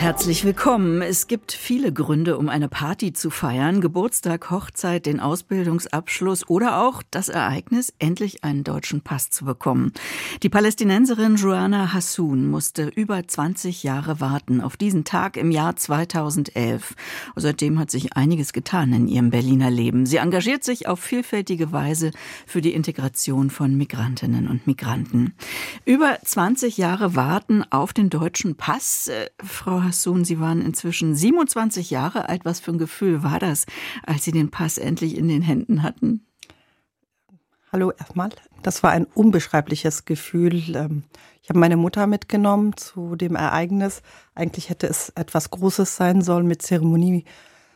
Herzlich 0.00 0.46
willkommen. 0.46 1.02
Es 1.02 1.26
gibt 1.26 1.52
viele 1.52 1.92
Gründe, 1.92 2.38
um 2.38 2.48
eine 2.48 2.70
Party 2.70 3.12
zu 3.12 3.28
feiern. 3.28 3.82
Geburtstag, 3.82 4.50
Hochzeit, 4.50 5.04
den 5.04 5.20
Ausbildungsabschluss 5.20 6.48
oder 6.48 6.82
auch 6.82 7.02
das 7.10 7.28
Ereignis, 7.28 7.92
endlich 7.98 8.42
einen 8.42 8.64
deutschen 8.64 9.02
Pass 9.02 9.28
zu 9.28 9.44
bekommen. 9.44 9.92
Die 10.42 10.48
Palästinenserin 10.48 11.36
Joanna 11.36 11.92
Hassoun 11.92 12.48
musste 12.48 12.86
über 12.86 13.28
20 13.28 13.82
Jahre 13.82 14.20
warten 14.20 14.62
auf 14.62 14.78
diesen 14.78 15.04
Tag 15.04 15.36
im 15.36 15.50
Jahr 15.50 15.76
2011. 15.76 16.94
Seitdem 17.36 17.78
hat 17.78 17.90
sich 17.90 18.16
einiges 18.16 18.54
getan 18.54 18.94
in 18.94 19.06
ihrem 19.06 19.28
Berliner 19.28 19.70
Leben. 19.70 20.06
Sie 20.06 20.16
engagiert 20.16 20.64
sich 20.64 20.88
auf 20.88 21.00
vielfältige 21.00 21.72
Weise 21.72 22.12
für 22.46 22.62
die 22.62 22.72
Integration 22.72 23.50
von 23.50 23.76
Migrantinnen 23.76 24.48
und 24.48 24.66
Migranten. 24.66 25.34
Über 25.84 26.16
20 26.24 26.78
Jahre 26.78 27.16
warten 27.16 27.64
auf 27.70 27.92
den 27.92 28.08
deutschen 28.08 28.54
Pass. 28.54 29.08
Äh, 29.08 29.26
Frau 29.44 29.89
Hassoun, 29.90 30.24
Sie 30.24 30.38
waren 30.38 30.62
inzwischen 30.62 31.16
27 31.16 31.90
Jahre 31.90 32.28
alt. 32.28 32.44
Was 32.44 32.60
für 32.60 32.70
ein 32.70 32.78
Gefühl 32.78 33.24
war 33.24 33.40
das, 33.40 33.66
als 34.06 34.24
Sie 34.24 34.30
den 34.30 34.50
Pass 34.50 34.78
endlich 34.78 35.16
in 35.16 35.26
den 35.26 35.42
Händen 35.42 35.82
hatten? 35.82 36.24
Hallo 37.72 37.90
erstmal. 37.90 38.30
Das 38.62 38.84
war 38.84 38.92
ein 38.92 39.04
unbeschreibliches 39.04 40.04
Gefühl. 40.04 40.76
Ähm, 40.76 41.02
ich 41.42 41.48
habe 41.48 41.58
meine 41.58 41.76
Mutter 41.76 42.06
mitgenommen 42.06 42.76
zu 42.76 43.16
dem 43.16 43.34
Ereignis. 43.34 44.02
Eigentlich 44.36 44.70
hätte 44.70 44.86
es 44.86 45.10
etwas 45.16 45.50
Großes 45.50 45.96
sein 45.96 46.22
sollen 46.22 46.46
mit 46.46 46.62
Zeremonie, 46.62 47.24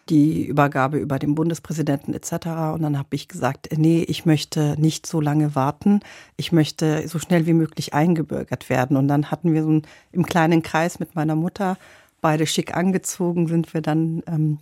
die 0.08 0.46
Übergabe 0.46 0.98
über 0.98 1.18
den 1.18 1.34
Bundespräsidenten 1.34 2.14
etc. 2.14 2.74
Und 2.74 2.82
dann 2.82 2.96
habe 2.96 3.16
ich 3.16 3.26
gesagt, 3.26 3.70
nee, 3.76 4.04
ich 4.06 4.24
möchte 4.24 4.76
nicht 4.78 5.06
so 5.06 5.20
lange 5.20 5.56
warten. 5.56 5.98
Ich 6.36 6.52
möchte 6.52 7.08
so 7.08 7.18
schnell 7.18 7.46
wie 7.46 7.54
möglich 7.54 7.92
eingebürgert 7.92 8.68
werden. 8.68 8.96
Und 8.96 9.08
dann 9.08 9.32
hatten 9.32 9.52
wir 9.52 9.64
so 9.64 9.70
einen, 9.70 9.82
im 10.12 10.26
kleinen 10.26 10.62
Kreis 10.62 11.00
mit 11.00 11.16
meiner 11.16 11.34
Mutter 11.34 11.76
beide 12.24 12.46
schick 12.46 12.74
angezogen, 12.74 13.48
sind 13.48 13.74
wir 13.74 13.82
dann 13.82 14.22
ähm, 14.26 14.58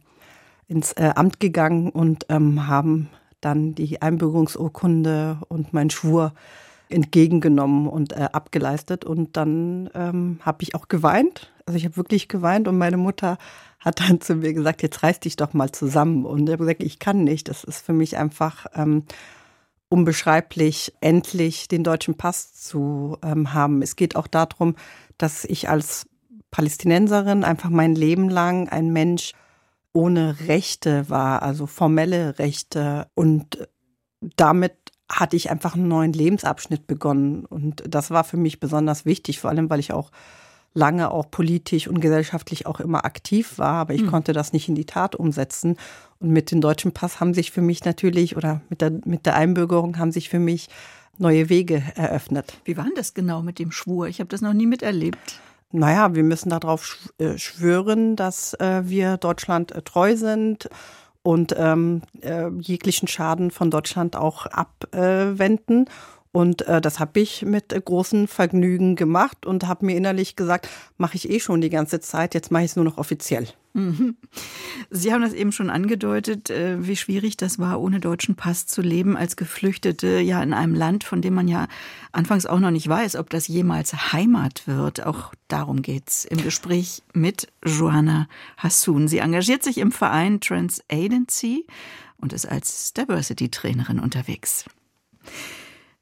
ins 0.66 0.94
äh, 0.94 1.12
Amt 1.14 1.38
gegangen 1.38 1.90
und 1.90 2.26
ähm, 2.28 2.66
haben 2.66 3.08
dann 3.40 3.76
die 3.76 4.02
Einbürgerungsurkunde 4.02 5.38
und 5.46 5.72
meinen 5.72 5.90
Schwur 5.90 6.34
entgegengenommen 6.88 7.86
und 7.86 8.14
äh, 8.14 8.30
abgeleistet. 8.32 9.04
Und 9.04 9.36
dann 9.36 9.88
ähm, 9.94 10.40
habe 10.42 10.64
ich 10.64 10.74
auch 10.74 10.88
geweint. 10.88 11.52
Also 11.64 11.76
ich 11.76 11.84
habe 11.84 11.96
wirklich 11.96 12.26
geweint 12.26 12.66
und 12.66 12.78
meine 12.78 12.96
Mutter 12.96 13.38
hat 13.78 14.00
dann 14.00 14.20
zu 14.20 14.34
mir 14.34 14.52
gesagt, 14.54 14.82
jetzt 14.82 15.04
reiß 15.04 15.20
dich 15.20 15.36
doch 15.36 15.52
mal 15.52 15.70
zusammen. 15.70 16.26
Und 16.26 16.48
ich 16.48 16.52
habe 16.52 16.64
gesagt, 16.64 16.82
ich 16.82 16.98
kann 16.98 17.22
nicht. 17.22 17.48
Das 17.48 17.62
ist 17.62 17.86
für 17.86 17.92
mich 17.92 18.16
einfach 18.16 18.66
ähm, 18.74 19.04
unbeschreiblich, 19.88 20.94
endlich 21.00 21.68
den 21.68 21.84
deutschen 21.84 22.16
Pass 22.16 22.54
zu 22.54 23.18
ähm, 23.22 23.54
haben. 23.54 23.82
Es 23.82 23.94
geht 23.94 24.16
auch 24.16 24.26
darum, 24.26 24.74
dass 25.16 25.44
ich 25.44 25.68
als 25.68 26.08
Palästinenserin 26.52 27.42
einfach 27.42 27.70
mein 27.70 27.96
Leben 27.96 28.28
lang 28.28 28.68
ein 28.68 28.92
Mensch 28.92 29.32
ohne 29.92 30.36
Rechte 30.46 31.10
war, 31.10 31.42
also 31.42 31.66
formelle 31.66 32.38
Rechte. 32.38 33.08
Und 33.14 33.68
damit 34.36 34.74
hatte 35.08 35.36
ich 35.36 35.50
einfach 35.50 35.74
einen 35.74 35.88
neuen 35.88 36.12
Lebensabschnitt 36.12 36.86
begonnen. 36.86 37.44
Und 37.44 37.82
das 37.88 38.10
war 38.10 38.22
für 38.22 38.36
mich 38.36 38.60
besonders 38.60 39.04
wichtig, 39.04 39.40
vor 39.40 39.50
allem 39.50 39.68
weil 39.68 39.80
ich 39.80 39.92
auch 39.92 40.12
lange 40.74 41.10
auch 41.10 41.30
politisch 41.30 41.88
und 41.88 42.00
gesellschaftlich 42.00 42.66
auch 42.66 42.80
immer 42.80 43.04
aktiv 43.04 43.58
war, 43.58 43.74
aber 43.74 43.94
ich 43.94 44.02
mhm. 44.02 44.06
konnte 44.06 44.32
das 44.32 44.54
nicht 44.54 44.68
in 44.68 44.74
die 44.74 44.86
Tat 44.86 45.14
umsetzen. 45.14 45.76
Und 46.18 46.30
mit 46.30 46.50
dem 46.50 46.60
deutschen 46.60 46.92
Pass 46.92 47.20
haben 47.20 47.34
sich 47.34 47.50
für 47.50 47.60
mich 47.60 47.84
natürlich 47.84 48.36
oder 48.36 48.62
mit 48.70 48.80
der, 48.80 48.92
mit 49.04 49.26
der 49.26 49.36
Einbürgerung 49.36 49.98
haben 49.98 50.12
sich 50.12 50.30
für 50.30 50.38
mich 50.38 50.68
neue 51.18 51.50
Wege 51.50 51.82
eröffnet. 51.94 52.54
Wie 52.64 52.76
war 52.76 52.84
denn 52.84 52.94
das 52.96 53.12
genau 53.12 53.42
mit 53.42 53.58
dem 53.58 53.70
Schwur? 53.70 54.08
Ich 54.08 54.20
habe 54.20 54.28
das 54.28 54.40
noch 54.40 54.54
nie 54.54 54.66
miterlebt. 54.66 55.40
Naja, 55.72 56.14
wir 56.14 56.22
müssen 56.22 56.50
darauf 56.50 56.98
äh, 57.18 57.38
schwören, 57.38 58.14
dass 58.14 58.52
äh, 58.54 58.82
wir 58.84 59.16
Deutschland 59.16 59.72
äh, 59.72 59.80
treu 59.80 60.16
sind 60.16 60.68
und 61.22 61.54
ähm, 61.56 62.02
äh, 62.20 62.48
jeglichen 62.60 63.08
Schaden 63.08 63.50
von 63.50 63.70
Deutschland 63.70 64.14
auch 64.14 64.44
abwenden. 64.46 65.86
Und 66.32 66.62
äh, 66.62 66.80
das 66.80 66.98
habe 66.98 67.20
ich 67.20 67.42
mit 67.42 67.68
großem 67.84 68.26
Vergnügen 68.26 68.96
gemacht 68.96 69.44
und 69.44 69.66
habe 69.66 69.84
mir 69.84 69.96
innerlich 69.96 70.34
gesagt, 70.34 70.68
mache 70.96 71.16
ich 71.16 71.28
eh 71.28 71.40
schon 71.40 71.60
die 71.60 71.68
ganze 71.68 72.00
Zeit, 72.00 72.34
jetzt 72.34 72.50
mache 72.50 72.64
ich 72.64 72.70
es 72.70 72.76
nur 72.76 72.86
noch 72.86 72.96
offiziell. 72.96 73.48
Mhm. 73.74 74.16
Sie 74.90 75.12
haben 75.12 75.22
das 75.22 75.34
eben 75.34 75.52
schon 75.52 75.70
angedeutet, 75.70 76.50
äh, 76.50 76.86
wie 76.86 76.96
schwierig 76.96 77.36
das 77.36 77.58
war, 77.58 77.80
ohne 77.80 78.00
deutschen 78.00 78.34
Pass 78.34 78.66
zu 78.66 78.80
leben 78.80 79.16
als 79.16 79.36
Geflüchtete, 79.36 80.20
ja 80.20 80.42
in 80.42 80.54
einem 80.54 80.74
Land, 80.74 81.04
von 81.04 81.22
dem 81.22 81.34
man 81.34 81.48
ja 81.48 81.68
anfangs 82.12 82.46
auch 82.46 82.60
noch 82.60 82.70
nicht 82.70 82.88
weiß, 82.88 83.16
ob 83.16 83.28
das 83.30 83.48
jemals 83.48 84.12
Heimat 84.12 84.62
wird. 84.66 85.04
Auch 85.06 85.34
darum 85.48 85.82
geht's 85.82 86.24
im 86.24 86.42
Gespräch 86.42 87.02
mit 87.12 87.48
Joanna 87.64 88.26
Hassoun. 88.56 89.08
Sie 89.08 89.18
engagiert 89.18 89.62
sich 89.62 89.78
im 89.78 89.92
Verein 89.92 90.40
Trans 90.40 90.82
Agency 90.90 91.66
und 92.18 92.32
ist 92.32 92.46
als 92.46 92.92
Diversity-Trainerin 92.94 93.98
unterwegs. 93.98 94.64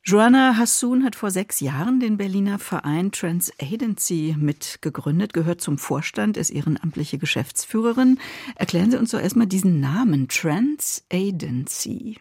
Joanna 0.02 0.56
Hassoun 0.56 1.04
hat 1.04 1.14
vor 1.14 1.30
sechs 1.30 1.60
Jahren 1.60 2.00
den 2.00 2.16
Berliner 2.16 2.58
Verein 2.58 3.12
Trans 3.12 3.52
Agency 3.60 4.34
mitgegründet, 4.38 5.34
gehört 5.34 5.60
zum 5.60 5.76
Vorstand, 5.76 6.38
ist 6.38 6.48
ehrenamtliche 6.48 7.18
Geschäftsführerin. 7.18 8.18
Erklären 8.56 8.90
Sie 8.90 8.96
uns 8.96 9.10
doch 9.10 9.20
erstmal 9.20 9.46
diesen 9.46 9.78
Namen 9.78 10.26
Trans 10.28 11.04
Agency. 11.12 12.16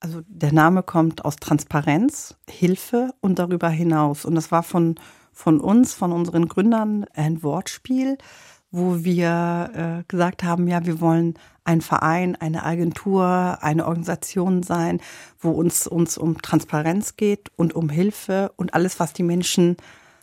Also 0.00 0.20
der 0.28 0.52
Name 0.52 0.82
kommt 0.82 1.24
aus 1.24 1.36
Transparenz, 1.36 2.36
Hilfe 2.48 3.14
und 3.20 3.38
darüber 3.38 3.70
hinaus. 3.70 4.26
Und 4.26 4.34
das 4.34 4.52
war 4.52 4.62
von, 4.62 4.96
von 5.32 5.60
uns, 5.60 5.94
von 5.94 6.12
unseren 6.12 6.46
Gründern 6.46 7.06
ein 7.14 7.42
Wortspiel, 7.42 8.18
wo 8.70 9.02
wir 9.02 9.70
äh, 9.72 10.04
gesagt 10.08 10.44
haben, 10.44 10.68
ja, 10.68 10.84
wir 10.84 11.00
wollen 11.00 11.34
ein 11.68 11.82
Verein, 11.82 12.34
eine 12.34 12.64
Agentur, 12.64 13.58
eine 13.60 13.86
Organisation 13.86 14.62
sein, 14.62 15.00
wo 15.38 15.50
uns, 15.50 15.86
uns 15.86 16.16
um 16.16 16.40
Transparenz 16.40 17.16
geht 17.16 17.50
und 17.56 17.74
um 17.74 17.90
Hilfe 17.90 18.52
und 18.56 18.72
alles, 18.72 18.98
was 18.98 19.12
die 19.12 19.22
Menschen 19.22 19.76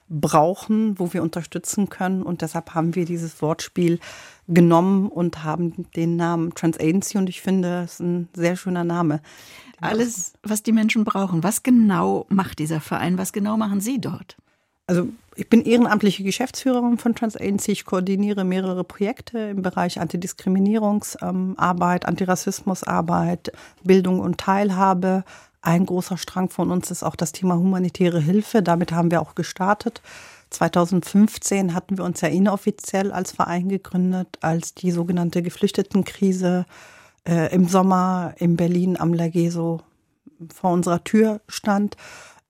brauchen, 0.10 0.98
wo 0.98 1.14
wir 1.14 1.22
unterstützen 1.22 1.88
können. 1.88 2.24
Und 2.24 2.42
deshalb 2.42 2.74
haben 2.74 2.96
wir 2.96 3.06
dieses 3.06 3.44
Wortspiel 3.44 4.00
genommen 4.48 5.08
und 5.08 5.44
haben 5.44 5.86
den 5.96 6.16
Namen 6.16 6.56
Transagency 6.56 7.20
und 7.20 7.30
ich 7.30 7.42
finde, 7.42 7.84
es 7.84 7.94
ist 7.94 8.00
ein 8.00 8.28
sehr 8.34 8.56
schöner 8.56 8.84
Name. 8.84 9.22
Alles, 9.80 10.34
was 10.42 10.64
die 10.64 10.72
Menschen 10.72 11.04
brauchen. 11.04 11.44
Was 11.44 11.62
genau 11.62 12.26
macht 12.30 12.58
dieser 12.58 12.82
Verein? 12.82 13.20
Was 13.20 13.34
genau 13.34 13.56
machen 13.56 13.82
Sie 13.82 14.02
dort? 14.02 14.36
Also 14.88 15.10
ich 15.36 15.50
bin 15.50 15.66
ehrenamtliche 15.66 16.24
Geschäftsführerin 16.24 16.98
von 16.98 17.14
TransAgency. 17.14 17.74
Ich 17.74 17.86
koordiniere 17.86 18.46
mehrere 18.46 18.84
Projekte 18.84 19.38
im 19.40 19.62
Bereich 19.62 20.00
Antidiskriminierungsarbeit, 20.00 22.06
Antirassismusarbeit, 22.06 23.52
Bildung 23.84 24.22
und 24.22 24.38
Teilhabe. 24.38 25.26
Ein 25.62 25.86
großer 25.86 26.18
Strang 26.18 26.50
von 26.50 26.72
uns 26.72 26.90
ist 26.90 27.04
auch 27.04 27.18
das 27.18 27.34
Thema 27.34 27.56
humanitäre 27.56 28.20
Hilfe. 28.20 28.64
Damit 28.64 28.94
haben 28.94 29.12
wir 29.12 29.22
auch 29.22 29.36
gestartet. 29.36 30.02
2015 30.52 31.74
hatten 31.74 31.98
wir 31.98 32.06
uns 32.06 32.22
ja 32.22 32.30
inoffiziell 32.30 33.12
als 33.12 33.34
Verein 33.34 33.68
gegründet, 33.68 34.38
als 34.42 34.74
die 34.74 34.92
sogenannte 34.92 35.42
Geflüchtetenkrise 35.42 36.66
äh, 37.28 37.54
im 37.54 37.68
Sommer 37.68 38.36
in 38.38 38.56
Berlin 38.56 38.96
am 38.98 39.14
Lageso 39.14 39.82
vor 40.54 40.72
unserer 40.72 41.04
Tür 41.04 41.42
stand 41.48 41.98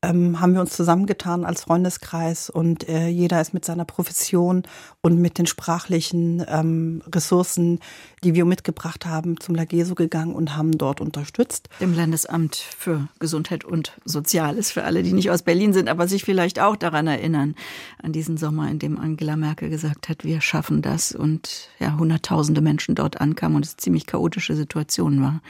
ähm, 0.10 0.40
haben 0.40 0.54
wir 0.54 0.62
uns 0.62 0.76
zusammengetan 0.76 1.46
als 1.46 1.62
Freundeskreis 1.62 2.50
und 2.50 2.88
äh, 2.88 3.08
jeder 3.08 3.42
ist 3.42 3.54
mit 3.54 3.66
seiner 3.66 3.86
Profession 3.86 4.64
und 5.02 5.20
mit 5.20 5.38
den 5.38 5.48
sprachlichen 5.48 6.44
ähm, 6.48 7.02
Ressourcen, 7.14 7.80
die 8.26 8.34
wir 8.34 8.46
mitgebracht 8.46 9.06
haben, 9.06 9.40
zum 9.40 9.54
Lageso 9.54 9.94
gegangen 9.94 10.34
und 10.34 10.58
haben 10.58 10.78
dort 10.80 11.00
unterstützt. 11.00 11.70
Dem 11.80 11.94
Landesamt 11.94 12.56
für 12.56 13.08
Gesundheit 13.20 13.64
und 13.64 13.94
Soziales, 14.04 14.72
für 14.72 14.84
alle, 14.84 15.04
die 15.04 15.14
nicht 15.14 15.30
aus 15.30 15.44
Berlin 15.44 15.74
sind, 15.74 15.88
aber 15.88 16.08
sich 16.08 16.24
vielleicht 16.24 16.60
auch 16.60 16.76
daran 16.76 17.06
erinnern, 17.06 17.54
an 18.02 18.14
diesen 18.14 18.38
Sommer, 18.38 18.70
in 18.72 18.80
dem 18.80 18.98
Angela 18.98 19.36
Merkel 19.36 19.70
gesagt 19.70 20.10
hat, 20.10 20.24
wir 20.24 20.42
schaffen 20.42 20.82
das 20.82 21.12
und 21.12 21.70
ja, 21.80 21.98
hunderttausende 22.00 22.62
Menschen 22.62 22.96
dort 22.96 23.22
ankamen 23.22 23.58
und 23.58 23.66
es 23.66 23.78
ziemlich 23.78 24.08
chaotische 24.08 24.56
Situation 24.56 25.22
war. 25.22 25.42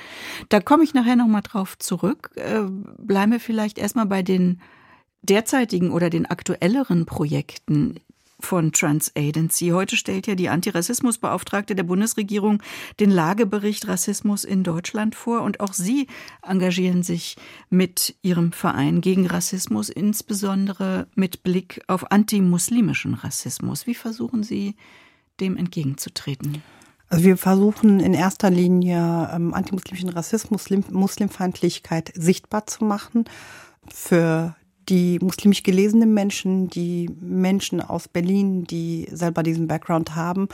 Da 0.49 0.59
komme 0.59 0.83
ich 0.83 0.93
nachher 0.93 1.15
nochmal 1.15 1.43
drauf 1.43 1.79
zurück. 1.79 2.31
Äh, 2.35 2.63
bleibe 2.97 3.39
vielleicht 3.39 3.77
erstmal 3.77 4.05
bei 4.05 4.21
den 4.21 4.59
derzeitigen 5.21 5.91
oder 5.91 6.09
den 6.09 6.25
aktuelleren 6.25 7.05
Projekten 7.05 8.01
von 8.39 8.71
Trans 8.71 9.11
Agency. 9.15 9.69
Heute 9.69 9.95
stellt 9.95 10.27
ja 10.27 10.35
die 10.35 10.49
Antirassismusbeauftragte 10.49 11.75
der 11.75 11.83
Bundesregierung 11.83 12.61
den 12.99 13.11
Lagebericht 13.11 13.87
Rassismus 13.87 14.43
in 14.43 14.63
Deutschland 14.63 15.15
vor 15.15 15.41
und 15.41 15.59
auch 15.59 15.73
Sie 15.73 16.07
engagieren 16.41 17.03
sich 17.03 17.37
mit 17.69 18.15
Ihrem 18.21 18.51
Verein 18.51 19.01
gegen 19.01 19.27
Rassismus, 19.27 19.89
insbesondere 19.89 21.07
mit 21.15 21.43
Blick 21.43 21.81
auf 21.87 22.11
antimuslimischen 22.11 23.13
Rassismus. 23.13 23.87
Wie 23.87 23.95
versuchen 23.95 24.43
Sie 24.43 24.75
dem 25.39 25.57
entgegenzutreten? 25.57 26.63
Also 27.07 27.23
wir 27.23 27.37
versuchen 27.37 27.99
in 27.99 28.13
erster 28.13 28.49
Linie 28.49 29.29
ähm, 29.33 29.53
antimuslimischen 29.53 30.09
Rassismus, 30.09 30.69
Muslimfeindlichkeit 30.89 32.11
sichtbar 32.15 32.65
zu 32.67 32.83
machen 32.83 33.25
für 33.87 34.55
die 34.89 35.19
muslimisch 35.19 35.63
gelesenen 35.63 36.13
Menschen, 36.13 36.67
die 36.69 37.09
Menschen 37.19 37.81
aus 37.81 38.07
Berlin, 38.07 38.65
die 38.65 39.07
selber 39.11 39.43
diesen 39.43 39.67
Background 39.67 40.15
haben, 40.15 40.47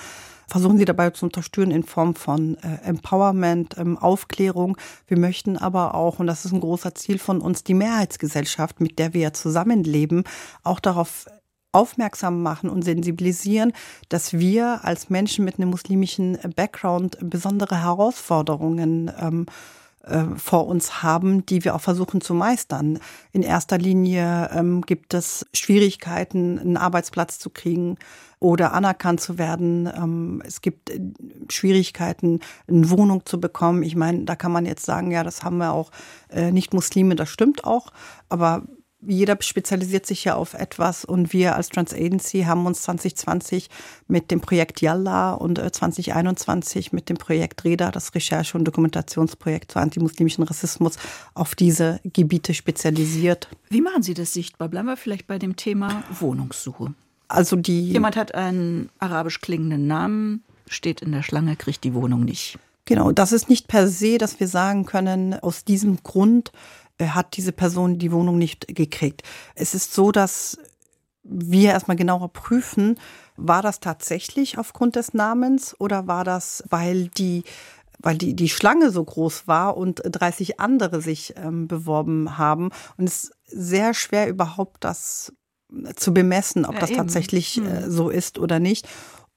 versuchen 0.47 0.77
sie 0.77 0.85
dabei 0.85 1.09
zu 1.11 1.25
unterstützen 1.25 1.71
in 1.71 1.83
Form 1.83 2.15
von 2.15 2.57
äh, 2.57 2.83
Empowerment, 2.83 3.77
ähm, 3.77 3.97
Aufklärung. 3.97 4.77
Wir 5.07 5.17
möchten 5.17 5.57
aber 5.57 5.95
auch, 5.95 6.19
und 6.19 6.27
das 6.27 6.45
ist 6.45 6.51
ein 6.51 6.59
großer 6.59 6.93
Ziel 6.93 7.19
von 7.19 7.41
uns, 7.41 7.63
die 7.63 7.73
Mehrheitsgesellschaft, 7.73 8.81
mit 8.81 8.99
der 8.99 9.13
wir 9.13 9.21
ja 9.21 9.33
zusammenleben, 9.33 10.23
auch 10.63 10.79
darauf 10.79 11.27
aufmerksam 11.71 12.41
machen 12.43 12.69
und 12.69 12.83
sensibilisieren, 12.83 13.71
dass 14.09 14.33
wir 14.33 14.83
als 14.83 15.09
Menschen 15.09 15.45
mit 15.45 15.57
einem 15.57 15.69
muslimischen 15.69 16.37
Background 16.55 17.17
besondere 17.21 17.81
Herausforderungen 17.81 19.09
ähm, 19.17 19.45
äh, 20.03 20.23
vor 20.35 20.67
uns 20.67 21.03
haben, 21.03 21.45
die 21.45 21.63
wir 21.63 21.75
auch 21.75 21.81
versuchen 21.81 22.21
zu 22.21 22.33
meistern. 22.33 22.99
In 23.31 23.43
erster 23.43 23.77
Linie 23.77 24.49
ähm, 24.53 24.81
gibt 24.81 25.13
es 25.13 25.45
Schwierigkeiten, 25.53 26.57
einen 26.57 26.77
Arbeitsplatz 26.77 27.37
zu 27.39 27.49
kriegen 27.49 27.97
oder 28.39 28.73
anerkannt 28.73 29.21
zu 29.21 29.37
werden. 29.37 29.87
Ähm, 29.95 30.41
es 30.45 30.61
gibt 30.61 30.89
äh, 30.89 30.99
Schwierigkeiten, 31.49 32.39
eine 32.67 32.89
Wohnung 32.89 33.25
zu 33.25 33.39
bekommen. 33.39 33.83
Ich 33.83 33.95
meine, 33.95 34.23
da 34.25 34.35
kann 34.35 34.51
man 34.51 34.65
jetzt 34.65 34.85
sagen, 34.85 35.11
ja, 35.11 35.23
das 35.23 35.43
haben 35.43 35.57
wir 35.57 35.71
auch 35.71 35.91
äh, 36.29 36.51
nicht 36.51 36.73
Muslime, 36.73 37.15
das 37.15 37.29
stimmt 37.29 37.63
auch. 37.63 37.93
Aber 38.27 38.63
jeder 39.01 39.37
spezialisiert 39.41 40.05
sich 40.05 40.23
ja 40.23 40.35
auf 40.35 40.53
etwas 40.53 41.05
und 41.05 41.33
wir 41.33 41.55
als 41.55 41.69
Trans 41.69 41.93
Agency 41.93 42.43
haben 42.43 42.65
uns 42.65 42.83
2020 42.83 43.69
mit 44.07 44.31
dem 44.31 44.41
Projekt 44.41 44.81
Yalla 44.81 45.33
und 45.33 45.57
2021 45.57 46.87
äh, 46.87 46.89
mit 46.95 47.09
dem 47.09 47.17
Projekt 47.17 47.63
REDA, 47.63 47.91
das 47.91 48.13
Recherche- 48.13 48.57
und 48.57 48.65
Dokumentationsprojekt 48.65 49.71
zu 49.71 49.79
antimuslimischen 49.79 50.43
Rassismus, 50.43 50.97
auf 51.33 51.55
diese 51.55 51.99
Gebiete 52.03 52.53
spezialisiert. 52.53 53.49
Wie 53.69 53.81
machen 53.81 54.03
Sie 54.03 54.13
das 54.13 54.33
sichtbar? 54.33 54.69
Bleiben 54.69 54.87
wir 54.87 54.97
vielleicht 54.97 55.27
bei 55.27 55.39
dem 55.39 55.55
Thema 55.55 56.03
Wohnungssuche. 56.19 56.93
Also 57.27 57.55
die 57.55 57.91
Jemand 57.91 58.17
hat 58.17 58.35
einen 58.35 58.89
arabisch 58.99 59.41
klingenden 59.41 59.87
Namen, 59.87 60.43
steht 60.67 61.01
in 61.01 61.11
der 61.11 61.23
Schlange, 61.23 61.55
kriegt 61.55 61.83
die 61.83 61.93
Wohnung 61.93 62.25
nicht. 62.25 62.59
Genau, 62.85 63.11
das 63.11 63.31
ist 63.31 63.47
nicht 63.47 63.67
per 63.67 63.87
se, 63.87 64.17
dass 64.17 64.39
wir 64.39 64.47
sagen 64.47 64.85
können, 64.85 65.33
aus 65.35 65.63
diesem 65.63 66.03
Grund 66.03 66.51
hat 67.09 67.37
diese 67.37 67.51
Person 67.51 67.97
die 67.99 68.11
Wohnung 68.11 68.37
nicht 68.37 68.67
gekriegt. 68.67 69.23
Es 69.55 69.73
ist 69.73 69.93
so, 69.93 70.11
dass 70.11 70.57
wir 71.23 71.71
erstmal 71.71 71.97
genauer 71.97 72.33
prüfen, 72.33 72.97
war 73.37 73.61
das 73.61 73.79
tatsächlich 73.79 74.57
aufgrund 74.57 74.95
des 74.95 75.13
Namens 75.13 75.79
oder 75.79 76.07
war 76.07 76.23
das, 76.23 76.63
weil 76.69 77.07
die 77.09 77.43
weil 78.03 78.17
die, 78.17 78.35
die 78.35 78.49
Schlange 78.49 78.89
so 78.89 79.03
groß 79.03 79.47
war 79.47 79.77
und 79.77 80.01
30 80.03 80.59
andere 80.59 81.01
sich 81.01 81.35
ähm, 81.37 81.67
beworben 81.67 82.39
haben. 82.39 82.71
Und 82.97 83.07
es 83.07 83.25
ist 83.25 83.33
sehr 83.45 83.93
schwer 83.93 84.27
überhaupt 84.27 84.83
das 84.83 85.33
zu 85.95 86.13
bemessen, 86.13 86.65
ob 86.65 86.73
ja, 86.73 86.79
das 86.79 86.89
eben. 86.89 86.97
tatsächlich 86.97 87.59
äh, 87.59 87.83
hm. 87.83 87.91
so 87.91 88.09
ist 88.09 88.39
oder 88.39 88.59
nicht. 88.59 88.87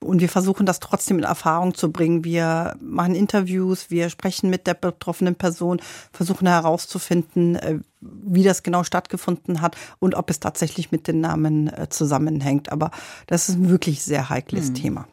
Und 0.05 0.21
wir 0.21 0.29
versuchen 0.29 0.67
das 0.67 0.81
trotzdem 0.81 1.19
in 1.19 1.25
Erfahrung 1.25 1.75
zu 1.75 1.91
bringen. 1.91 2.25
Wir 2.25 2.77
machen 2.81 3.15
Interviews, 3.15 3.91
wir 3.91 4.11
sprechen 4.11 4.51
mit 4.51 4.67
der 4.67 4.75
betroffenen 4.75 5.35
Person, 5.35 5.81
versuchen 6.13 6.47
herauszufinden, 6.47 7.57
äh, 7.57 7.79
wie 8.01 8.43
das 8.43 8.63
genau 8.63 8.85
stattgefunden 8.85 9.61
hat 9.61 9.77
und 9.99 10.15
ob 10.15 10.31
es 10.31 10.41
tatsächlich 10.41 10.93
mit 10.93 11.09
den 11.09 11.21
Namen 11.21 11.69
äh, 11.69 11.89
zusammenhängt. 11.89 12.71
Aber 12.71 12.91
das 13.27 13.49
ist 13.49 13.57
ein 13.57 13.71
wirklich 13.71 14.03
sehr 14.03 14.29
heikles 14.29 14.71
mhm. 14.71 14.75
Thema. 14.75 15.09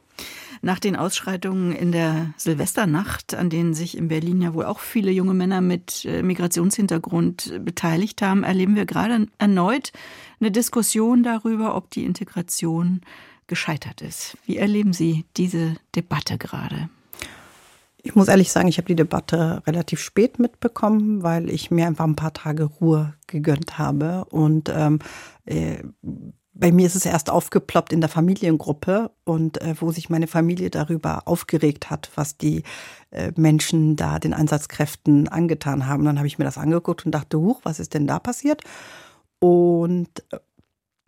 Nach 0.64 0.78
den 0.78 0.96
Ausschreitungen 0.96 1.72
in 1.72 1.92
der 1.92 2.34
Silvesternacht, 2.38 3.34
an 3.34 3.50
denen 3.50 3.74
sich 3.74 3.98
in 3.98 4.10
Berlin 4.10 4.44
ja 4.44 4.54
wohl 4.54 4.66
auch 4.66 4.80
viele 4.80 5.10
junge 5.10 5.34
Männer 5.34 5.60
mit 5.60 6.06
äh, 6.06 6.22
Migrationshintergrund 6.22 7.66
beteiligt 7.66 8.22
haben, 8.22 8.44
erleben 8.44 8.76
wir 8.76 8.86
gerade 8.86 9.28
erneut 9.40 9.92
eine 10.40 10.52
Diskussion 10.52 11.24
darüber, 11.24 11.76
ob 11.76 11.90
die 11.90 12.06
Integration 12.06 13.02
gescheitert 13.52 14.02
ist. 14.02 14.38
Wie 14.46 14.56
erleben 14.56 14.94
Sie 14.94 15.26
diese 15.36 15.76
Debatte 15.94 16.38
gerade? 16.38 16.90
Ich 18.02 18.16
muss 18.16 18.30
ehrlich 18.30 18.50
sagen, 18.50 18.70
ich 18.70 18.78
habe 18.78 18.88
die 18.88 18.96
Debatte 18.96 19.62
relativ 19.68 20.00
spät 20.00 20.40
mitbekommen, 20.40 21.22
weil 21.22 21.50
ich 21.50 21.70
mir 21.70 21.86
einfach 21.86 22.06
ein 22.06 22.16
paar 22.16 22.32
Tage 22.32 22.64
Ruhe 22.64 23.14
gegönnt 23.28 23.78
habe. 23.78 24.24
Und 24.30 24.70
ähm, 24.74 25.00
äh, 25.44 25.84
bei 26.54 26.72
mir 26.72 26.86
ist 26.86 26.96
es 26.96 27.06
erst 27.06 27.30
aufgeploppt 27.30 27.92
in 27.92 28.00
der 28.00 28.10
Familiengruppe 28.10 29.12
und 29.26 29.60
äh, 29.62 29.76
wo 29.82 29.92
sich 29.92 30.10
meine 30.10 30.28
Familie 30.28 30.70
darüber 30.70 31.28
aufgeregt 31.28 31.90
hat, 31.90 32.10
was 32.16 32.38
die 32.38 32.64
äh, 33.10 33.34
Menschen 33.36 33.98
da 33.98 34.18
den 34.18 34.34
Einsatzkräften 34.34 35.28
angetan 35.28 35.88
haben. 35.88 36.06
Dann 36.06 36.20
habe 36.20 36.28
ich 36.28 36.40
mir 36.40 36.46
das 36.46 36.58
angeguckt 36.58 37.06
und 37.06 37.12
dachte, 37.12 37.38
huch, 37.38 37.60
was 37.64 37.82
ist 37.82 37.96
denn 37.96 38.08
da 38.08 38.18
passiert? 38.18 38.64
Und 39.40 40.08
äh, 40.32 40.38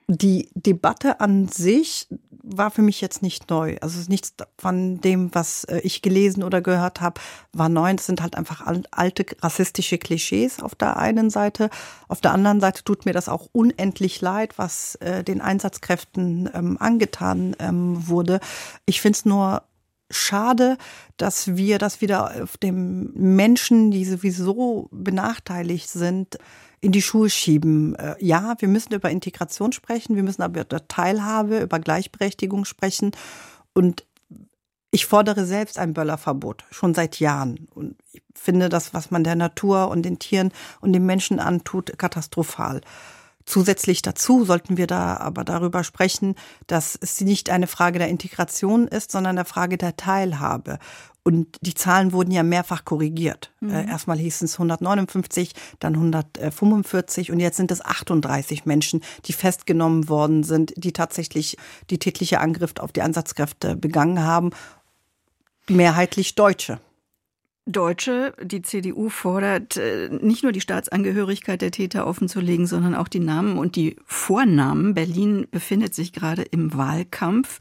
die 0.08 0.50
Debatte 0.54 1.20
an 1.20 1.48
sich 1.48 2.08
war 2.44 2.72
für 2.72 2.82
mich 2.82 3.00
jetzt 3.00 3.22
nicht 3.22 3.50
neu. 3.50 3.78
Also 3.82 4.00
nichts 4.10 4.34
von 4.60 5.00
dem, 5.00 5.34
was 5.34 5.64
äh, 5.64 5.80
ich 5.80 6.02
gelesen 6.02 6.44
oder 6.44 6.62
gehört 6.62 7.00
habe, 7.00 7.22
war 7.54 7.70
neu. 7.70 7.94
Das 7.94 8.06
sind 8.06 8.22
halt 8.22 8.36
einfach 8.36 8.66
alte 8.92 9.26
rassistische 9.42 9.98
Klischees 9.98 10.62
auf 10.62 10.76
der 10.76 10.98
einen 10.98 11.30
Seite. 11.30 11.70
Auf 12.10 12.20
der 12.20 12.34
anderen 12.34 12.60
Seite 12.60 12.84
tut 12.84 13.06
mir 13.06 13.14
das 13.14 13.30
auch 13.30 13.48
unendlich 13.54 14.20
leid, 14.20 14.58
was 14.58 14.96
äh, 14.96 15.24
den 15.24 15.40
Einsatzkräften 15.40 16.50
ähm, 16.54 16.78
angetan 16.80 17.56
ähm, 17.60 18.08
wurde. 18.08 18.42
Ich 18.86 19.00
finde 19.00 19.18
es 19.18 19.26
nur 19.26 19.64
schade, 20.12 20.78
dass 21.18 21.56
wir 21.56 21.80
das 21.80 22.02
wieder 22.02 22.44
auf 22.44 22.58
dem 22.58 23.12
Menschen, 23.14 23.90
die 23.90 24.04
sowieso 24.04 24.90
benachteiligt 24.92 25.90
sind, 25.90 26.38
in 26.84 26.92
die 26.92 27.02
Schuhe 27.02 27.30
schieben. 27.30 27.96
Äh, 27.96 28.16
ja, 28.20 28.56
wir 28.60 28.68
müssen 28.68 28.94
über 28.94 29.10
Integration 29.10 29.72
sprechen, 29.72 30.18
wir 30.18 30.24
müssen 30.24 30.42
aber 30.42 30.62
über 30.62 30.86
Teilhabe, 30.88 31.60
über 31.60 31.80
Gleichberechtigung 31.80 32.66
sprechen. 32.66 33.12
Und 33.74 34.06
ich 34.92 35.06
fordere 35.06 35.46
selbst 35.46 35.80
ein 35.80 35.94
Böllerverbot, 35.94 36.66
schon 36.72 36.94
seit 36.94 37.22
Jahren. 37.22 37.68
Und 37.74 37.96
ich 38.12 38.22
finde 38.36 38.68
das, 38.68 38.94
was 38.94 39.12
man 39.12 39.24
der 39.24 39.36
Natur 39.36 39.88
und 39.88 40.04
den 40.04 40.20
Tieren 40.20 40.52
und 40.82 40.92
den 40.92 41.06
Menschen 41.06 41.40
antut, 41.40 41.98
katastrophal. 41.98 42.82
Zusätzlich 43.46 44.02
dazu 44.02 44.46
sollten 44.46 44.78
wir 44.78 44.88
da 44.88 45.18
aber 45.18 45.44
darüber 45.44 45.84
sprechen, 45.84 46.36
dass 46.68 46.98
es 47.00 47.22
nicht 47.22 47.50
eine 47.50 47.68
Frage 47.68 48.00
der 48.00 48.08
Integration 48.08 48.88
ist, 48.88 49.12
sondern 49.12 49.38
eine 49.38 49.46
Frage 49.46 49.78
der 49.78 49.98
Teilhabe. 49.98 50.80
Und 51.24 51.58
die 51.62 51.74
Zahlen 51.74 52.12
wurden 52.12 52.32
ja 52.32 52.44
mehrfach 52.44 52.84
korrigiert. 52.84 53.52
Mhm. 53.62 53.70
Äh, 53.70 53.88
erstmal 53.88 54.18
hießen 54.18 54.46
es 54.46 54.56
159, 54.56 55.54
dann 55.80 55.96
145 55.96 57.32
und 57.32 57.40
jetzt 57.40 57.58
sind 57.58 57.72
es 57.72 57.84
38 57.84 58.66
Menschen, 58.66 59.02
die 59.26 59.34
festgenommen 59.34 60.10
worden 60.10 60.44
sind, 60.44 60.74
die 60.76 60.92
tatsächlich 60.92 61.58
die 61.90 61.98
tätliche 61.98 62.42
Angriff 62.42 62.74
auf 62.80 62.92
die 62.92 63.02
Ansatzkräfte 63.02 63.78
begangen 63.78 64.22
haben. 64.22 64.52
Mehrheitlich 65.70 66.36
Deutsche. 66.36 66.80
Deutsche, 67.66 68.34
die 68.42 68.62
CDU 68.62 69.10
fordert 69.10 69.78
äh, 69.78 70.10
nicht 70.10 70.44
nur 70.44 70.52
die 70.52 70.60
Staatsangehörigkeit 70.60 71.62
der 71.62 71.72
Täter 71.72 72.06
offenzulegen, 72.06 72.68
sondern 72.68 72.94
auch 72.94 73.08
die 73.08 73.22
Namen 73.22 73.58
und 73.58 73.78
die 73.78 73.96
Vornamen. 74.06 74.94
Berlin 74.94 75.48
befindet 75.50 75.96
sich 75.96 76.12
gerade 76.12 76.42
im 76.42 76.74
Wahlkampf. 76.74 77.60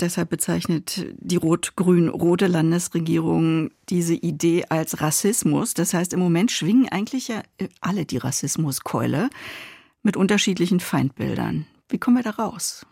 Deshalb 0.00 0.30
bezeichnet 0.30 1.06
die 1.18 1.36
rot-grün-rote 1.36 2.48
Landesregierung 2.48 3.70
diese 3.88 4.14
Idee 4.14 4.64
als 4.68 5.00
Rassismus. 5.00 5.74
Das 5.74 5.94
heißt, 5.94 6.12
im 6.12 6.20
Moment 6.20 6.50
schwingen 6.50 6.88
eigentlich 6.88 7.28
ja 7.28 7.42
alle 7.80 8.04
die 8.04 8.18
Rassismuskeule 8.18 9.30
mit 10.02 10.16
unterschiedlichen 10.16 10.80
Feindbildern. 10.80 11.66
Wie 11.88 11.98
kommen 11.98 12.16
wir 12.16 12.24
da 12.24 12.30
raus? 12.30 12.84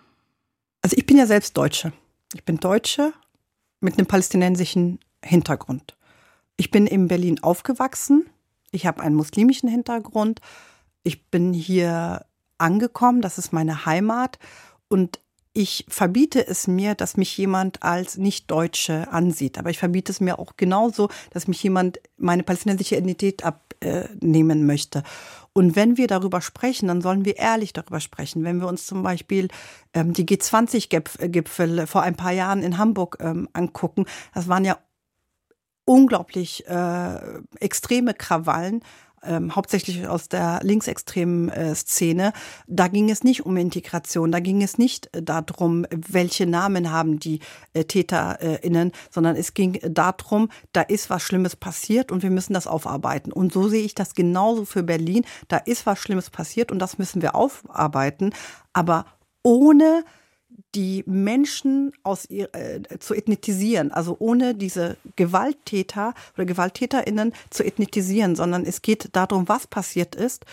Also 0.82 0.96
ich 0.96 1.04
bin 1.04 1.16
ja 1.16 1.26
selbst 1.26 1.56
Deutsche. 1.56 1.92
Ich 2.32 2.44
bin 2.44 2.58
Deutsche 2.58 3.12
mit 3.80 3.98
einem 3.98 4.06
palästinensischen 4.06 5.00
Hintergrund. 5.22 5.96
Ich 6.56 6.70
bin 6.70 6.86
in 6.86 7.08
Berlin 7.08 7.42
aufgewachsen. 7.42 8.26
Ich 8.70 8.86
habe 8.86 9.02
einen 9.02 9.14
muslimischen 9.14 9.68
Hintergrund. 9.68 10.40
Ich 11.02 11.26
bin 11.30 11.52
hier 11.52 12.24
angekommen. 12.58 13.22
Das 13.22 13.38
ist 13.38 13.52
meine 13.52 13.86
Heimat. 13.86 14.38
Und 14.88 15.20
ich 15.52 15.86
verbiete 15.88 16.46
es 16.46 16.66
mir, 16.66 16.94
dass 16.94 17.16
mich 17.16 17.36
jemand 17.38 17.82
als 17.82 18.16
Nicht-Deutsche 18.16 19.12
ansieht. 19.12 19.58
Aber 19.58 19.70
ich 19.70 19.78
verbiete 19.78 20.10
es 20.10 20.20
mir 20.20 20.38
auch 20.38 20.56
genauso, 20.56 21.08
dass 21.30 21.46
mich 21.46 21.62
jemand 21.62 22.00
meine 22.16 22.42
palästinensische 22.42 22.96
Identität 22.96 23.44
abnehmen 23.44 24.66
möchte. 24.66 25.04
Und 25.52 25.76
wenn 25.76 25.96
wir 25.96 26.08
darüber 26.08 26.40
sprechen, 26.40 26.88
dann 26.88 27.00
sollen 27.00 27.24
wir 27.24 27.36
ehrlich 27.36 27.72
darüber 27.72 28.00
sprechen. 28.00 28.42
Wenn 28.42 28.60
wir 28.60 28.66
uns 28.66 28.86
zum 28.86 29.04
Beispiel 29.04 29.48
ähm, 29.92 30.12
die 30.12 30.26
G20-Gipfel 30.26 31.86
vor 31.86 32.02
ein 32.02 32.16
paar 32.16 32.32
Jahren 32.32 32.64
in 32.64 32.78
Hamburg 32.78 33.18
ähm, 33.20 33.48
angucken, 33.52 34.06
das 34.34 34.48
waren 34.48 34.64
ja 34.64 34.78
unglaublich 35.84 36.66
äh, 36.66 37.18
extreme 37.60 38.14
Krawallen 38.14 38.82
ähm, 39.26 39.54
hauptsächlich 39.54 40.06
aus 40.06 40.28
der 40.28 40.60
linksextremen 40.62 41.48
äh, 41.48 41.74
Szene, 41.74 42.32
da 42.66 42.88
ging 42.88 43.10
es 43.10 43.24
nicht 43.24 43.46
um 43.46 43.56
Integration, 43.56 44.30
da 44.32 44.40
ging 44.40 44.62
es 44.62 44.78
nicht 44.78 45.14
äh, 45.14 45.22
darum, 45.22 45.86
welche 45.90 46.46
Namen 46.46 46.90
haben 46.90 47.18
die 47.18 47.40
äh, 47.72 47.84
TäterInnen, 47.84 48.92
sondern 49.10 49.36
es 49.36 49.54
ging 49.54 49.78
darum, 49.82 50.50
da 50.72 50.82
ist 50.82 51.10
was 51.10 51.22
Schlimmes 51.22 51.56
passiert 51.56 52.12
und 52.12 52.22
wir 52.22 52.30
müssen 52.30 52.54
das 52.54 52.66
aufarbeiten. 52.66 53.32
Und 53.32 53.52
so 53.52 53.68
sehe 53.68 53.84
ich 53.84 53.94
das 53.94 54.14
genauso 54.14 54.64
für 54.64 54.82
Berlin. 54.82 55.24
Da 55.48 55.58
ist 55.58 55.86
was 55.86 55.98
Schlimmes 55.98 56.30
passiert 56.30 56.70
und 56.70 56.78
das 56.78 56.98
müssen 56.98 57.22
wir 57.22 57.34
aufarbeiten, 57.34 58.32
aber 58.72 59.06
ohne 59.42 60.04
die 60.74 61.04
Menschen 61.06 61.92
aus 62.02 62.26
äh, 62.30 62.80
zu 62.98 63.14
ethnitisieren, 63.14 63.92
also 63.92 64.16
ohne 64.18 64.54
diese 64.54 64.96
Gewalttäter 65.16 66.14
oder 66.34 66.44
Gewalttäterinnen 66.44 67.32
zu 67.50 67.64
ethnitisieren, 67.64 68.36
sondern 68.36 68.64
es 68.64 68.82
geht 68.82 69.10
darum, 69.12 69.48
was 69.48 69.66
passiert 69.66 70.14
ist. 70.14 70.44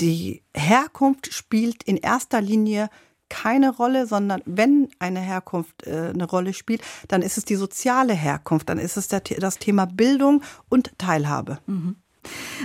Die 0.00 0.42
Herkunft 0.54 1.32
spielt 1.32 1.82
in 1.82 1.96
erster 1.96 2.40
Linie 2.40 2.90
keine 3.28 3.74
Rolle, 3.74 4.06
sondern 4.06 4.40
wenn 4.44 4.88
eine 4.98 5.20
Herkunft 5.20 5.86
äh, 5.86 6.10
eine 6.14 6.24
Rolle 6.24 6.52
spielt, 6.52 6.82
dann 7.08 7.22
ist 7.22 7.38
es 7.38 7.44
die 7.44 7.56
soziale 7.56 8.14
Herkunft, 8.14 8.68
dann 8.68 8.78
ist 8.78 8.96
es 8.96 9.08
der, 9.08 9.20
das 9.20 9.58
Thema 9.58 9.86
Bildung 9.86 10.42
und 10.68 10.96
Teilhabe. 10.98 11.58
Mhm. 11.66 11.96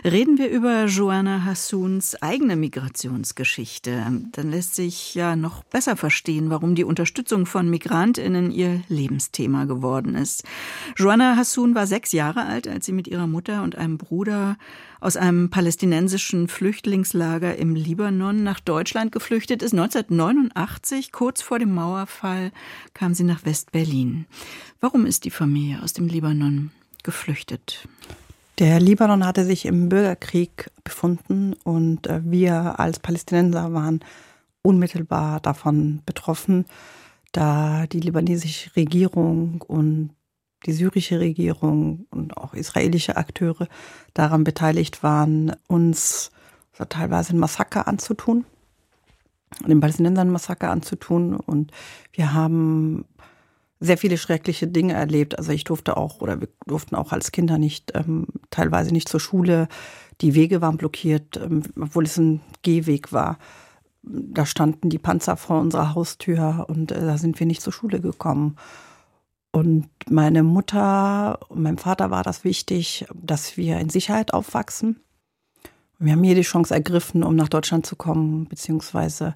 Reden 0.04 0.38
wir 0.38 0.50
über 0.50 0.86
Joanna 0.86 1.46
Hassuns 1.46 2.22
eigene 2.22 2.56
Migrationsgeschichte. 2.56 4.06
Dann 4.32 4.52
lässt 4.52 4.76
sich 4.76 5.14
ja 5.14 5.36
noch 5.36 5.64
besser 5.64 5.96
verstehen, 5.96 6.50
warum 6.50 6.76
die 6.76 6.84
Unterstützung 6.84 7.46
von 7.46 7.70
Migrantinnen 7.70 8.52
ihr 8.52 8.82
Lebensthema 8.88 9.66
geworden 9.66 10.16
ist. 10.16 10.44
Joanna 10.96 11.36
Hassun 11.36 11.76
war 11.76 11.88
sechs 11.88 12.12
Jahre 12.14 12.46
alt, 12.46 12.68
als 12.68 12.86
sie 12.86 12.94
mit 12.94 13.08
ihrer 13.08 13.28
Mutter 13.28 13.64
und 13.64 13.76
einem 13.76 13.98
Bruder 13.98 14.58
aus 15.02 15.18
einem 15.18 15.50
palästinensischen 15.50 16.48
Flüchtlingslager 16.48 17.56
im 17.58 17.76
Libanon 17.76 18.44
nach 18.44 18.60
Deutschland 18.60 19.12
geflüchtet 19.12 19.62
ist. 19.62 19.74
1989, 19.74 21.12
kurz 21.12 21.42
vor 21.42 21.60
dem 21.60 21.74
Mauerfall, 21.74 22.52
kam 22.94 23.14
sie 23.14 23.24
nach 23.24 23.46
West-Berlin. 23.46 24.26
Warum 24.80 25.06
ist 25.06 25.26
die 25.26 25.32
Familie 25.32 25.82
aus 25.84 25.94
dem 25.94 26.08
Libanon 26.08 26.72
geflüchtet? 27.04 27.88
Der 28.62 28.80
Libanon 28.80 29.26
hatte 29.26 29.44
sich 29.44 29.66
im 29.66 29.90
Bürgerkrieg 29.90 30.70
befunden 30.84 31.56
und 31.64 32.06
äh, 32.06 32.22
wir 32.24 32.80
als 32.80 33.00
Palästinenser 33.00 33.74
waren 33.74 34.02
unmittelbar 34.62 35.40
davon 35.40 36.04
betroffen, 36.06 36.66
da 37.32 37.88
die 37.88 38.02
libanesische 38.02 38.76
Regierung 38.76 39.64
und 39.64 40.12
die 40.68 40.74
syrische 40.74 41.20
Regierung 41.20 42.06
und 42.12 42.38
auch 42.38 42.54
israelische 42.54 43.18
Akteure 43.18 43.68
daran 44.14 44.44
beteiligt 44.44 45.02
waren, 45.02 45.56
uns 45.68 46.30
teilweise 46.88 47.34
ein 47.34 47.40
Massaker 47.40 47.88
anzutun, 47.88 48.46
den 49.68 49.80
Palästinensern 49.80 50.30
Massaker 50.30 50.70
anzutun. 50.70 51.36
Und 51.36 51.72
wir 52.14 52.34
haben 52.34 53.06
sehr 53.82 53.98
viele 53.98 54.18
schreckliche 54.18 54.68
Dinge 54.68 54.94
erlebt. 54.94 55.38
Also 55.38 55.52
ich 55.52 55.64
durfte 55.64 55.98
auch 55.98 56.22
oder 56.22 56.40
wir 56.40 56.48
durften 56.68 56.96
auch 56.96 57.12
als 57.12 57.32
Kinder 57.32 57.58
nicht 57.58 57.92
ähm, 57.96 58.28
teilweise 58.52 58.94
nicht 58.94 59.10
zur 59.10 59.20
Schule. 59.20 59.68
Die 60.22 60.36
Wege 60.36 60.62
waren 60.62 60.78
blockiert, 60.78 61.38
ähm, 61.38 61.64
obwohl 61.80 62.06
es 62.06 62.18
ein 62.18 62.42
Gehweg 62.62 63.12
war. 63.12 63.40
Da 64.04 64.46
standen 64.46 64.90
die 64.90 65.00
Panzer 65.00 65.36
vor 65.36 65.60
unserer 65.60 65.96
Haustür 65.96 66.68
und 66.70 66.92
äh, 66.92 67.02
da 67.02 67.18
sind 67.18 67.40
wir 67.40 67.48
nicht 67.48 67.64
zur 67.64 67.74
Schule 67.74 68.00
gekommen. 68.00 68.56
Und 69.52 69.90
meine 70.10 70.44
Mutter 70.44 71.40
und 71.50 71.64
meinem 71.64 71.80
Vater 71.80 72.12
war 72.12 72.24
das 72.24 72.44
wichtig, 72.44 73.06
dass 73.14 73.58
wir 73.58 73.80
in 73.80 73.90
Sicherheit 73.90 74.34
aufwachsen. 74.34 75.02
Wir 75.98 76.14
haben 76.14 76.24
jede 76.24 76.42
Chance 76.42 76.74
ergriffen, 76.74 77.24
um 77.24 77.36
nach 77.36 77.50
Deutschland 77.50 77.86
zu 77.86 77.96
kommen, 77.96 78.48
beziehungsweise 78.48 79.34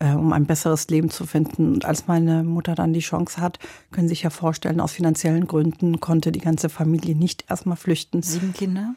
um 0.00 0.32
ein 0.32 0.46
besseres 0.46 0.88
Leben 0.88 1.10
zu 1.10 1.24
finden. 1.24 1.74
Und 1.74 1.84
als 1.84 2.06
meine 2.06 2.42
Mutter 2.42 2.74
dann 2.74 2.92
die 2.92 3.00
Chance 3.00 3.40
hat, 3.40 3.58
können 3.92 4.08
Sie 4.08 4.14
sich 4.14 4.22
ja 4.22 4.30
vorstellen, 4.30 4.80
aus 4.80 4.92
finanziellen 4.92 5.46
Gründen 5.46 6.00
konnte 6.00 6.32
die 6.32 6.40
ganze 6.40 6.68
Familie 6.68 7.14
nicht 7.14 7.44
erstmal 7.48 7.76
flüchten. 7.76 8.22
Sieben 8.22 8.52
Kinder? 8.52 8.94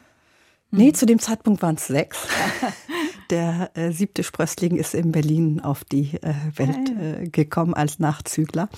Nee, 0.70 0.92
zu 0.92 1.06
dem 1.06 1.18
Zeitpunkt 1.18 1.62
waren 1.62 1.76
es 1.76 1.86
sechs. 1.86 2.26
Der 3.30 3.70
äh, 3.74 3.90
siebte 3.90 4.22
Sprössling 4.22 4.76
ist 4.76 4.94
in 4.94 5.12
Berlin 5.12 5.60
auf 5.60 5.84
die 5.84 6.14
äh, 6.22 6.34
Welt 6.56 6.90
äh, 6.98 7.28
gekommen 7.28 7.74
als 7.74 7.98
Nachzügler. 7.98 8.70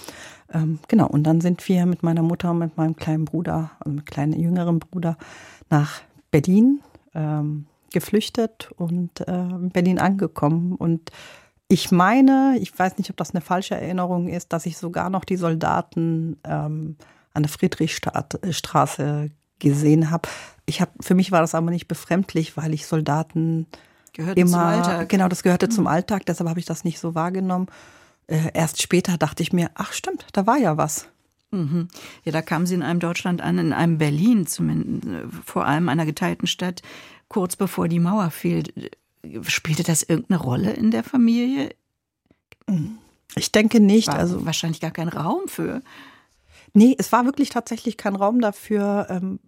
Ähm, 0.52 0.80
genau, 0.88 1.06
und 1.06 1.22
dann 1.24 1.40
sind 1.40 1.66
wir 1.68 1.86
mit 1.86 2.02
meiner 2.02 2.22
Mutter 2.22 2.50
und 2.50 2.58
mit 2.58 2.76
meinem 2.76 2.96
kleinen 2.96 3.24
Bruder, 3.24 3.70
also 3.78 3.94
mit 3.94 4.06
kleinen 4.06 4.32
jüngeren 4.32 4.80
Bruder, 4.80 5.16
nach 5.68 6.00
Berlin 6.32 6.80
ähm, 7.14 7.66
geflüchtet 7.92 8.70
und 8.76 9.20
äh, 9.20 9.32
in 9.32 9.70
Berlin 9.70 10.00
angekommen. 10.00 10.74
Und 10.74 11.12
ich 11.70 11.92
meine, 11.92 12.58
ich 12.60 12.76
weiß 12.76 12.98
nicht, 12.98 13.10
ob 13.10 13.16
das 13.16 13.30
eine 13.30 13.40
falsche 13.40 13.76
Erinnerung 13.76 14.26
ist, 14.26 14.52
dass 14.52 14.66
ich 14.66 14.76
sogar 14.76 15.08
noch 15.08 15.24
die 15.24 15.36
Soldaten 15.36 16.36
ähm, 16.42 16.96
an 17.32 17.44
der 17.44 17.48
Friedrichstraße 17.48 19.30
gesehen 19.60 20.10
habe. 20.10 20.28
Ich 20.66 20.80
habe, 20.80 20.90
für 21.00 21.14
mich 21.14 21.30
war 21.30 21.42
das 21.42 21.54
aber 21.54 21.70
nicht 21.70 21.86
befremdlich, 21.86 22.56
weil 22.56 22.74
ich 22.74 22.86
Soldaten 22.86 23.68
gehörte 24.12 24.40
immer, 24.40 24.50
zum 24.50 24.60
Alltag. 24.60 25.08
genau, 25.08 25.28
das 25.28 25.44
gehörte 25.44 25.66
mhm. 25.66 25.70
zum. 25.70 25.86
Alltag. 25.86 26.26
Deshalb 26.26 26.50
habe 26.50 26.58
ich 26.58 26.66
das 26.66 26.82
nicht 26.82 26.98
so 26.98 27.14
wahrgenommen. 27.14 27.68
Äh, 28.26 28.50
erst 28.52 28.82
später 28.82 29.16
dachte 29.16 29.44
ich 29.44 29.52
mir, 29.52 29.70
ach 29.74 29.92
stimmt, 29.92 30.26
da 30.32 30.48
war 30.48 30.56
ja 30.56 30.76
was. 30.76 31.06
Mhm. 31.52 31.86
Ja, 32.24 32.32
da 32.32 32.42
kam 32.42 32.66
sie 32.66 32.74
in 32.74 32.82
einem 32.82 32.98
Deutschland 32.98 33.42
an, 33.42 33.58
in 33.58 33.72
einem 33.72 33.98
Berlin, 33.98 34.48
zumindest 34.48 35.06
äh, 35.06 35.28
vor 35.44 35.66
allem 35.66 35.88
einer 35.88 36.04
geteilten 36.04 36.48
Stadt, 36.48 36.82
kurz 37.28 37.54
bevor 37.54 37.86
die 37.86 38.00
Mauer 38.00 38.32
fiel. 38.32 38.64
Spielte 39.46 39.82
das 39.82 40.02
irgendeine 40.02 40.40
Rolle 40.40 40.72
in 40.72 40.90
der 40.90 41.04
Familie? 41.04 41.70
Ich 43.36 43.52
denke 43.52 43.80
nicht. 43.80 44.08
War 44.08 44.18
also 44.18 44.44
wahrscheinlich 44.46 44.80
gar 44.80 44.90
kein 44.90 45.08
Raum 45.08 45.42
für. 45.46 45.82
Nee, 46.72 46.94
es 46.98 47.12
war 47.12 47.24
wirklich 47.24 47.50
tatsächlich 47.50 47.96
kein 47.96 48.16
Raum 48.16 48.40
dafür. 48.40 49.06
Ähm, 49.10 49.40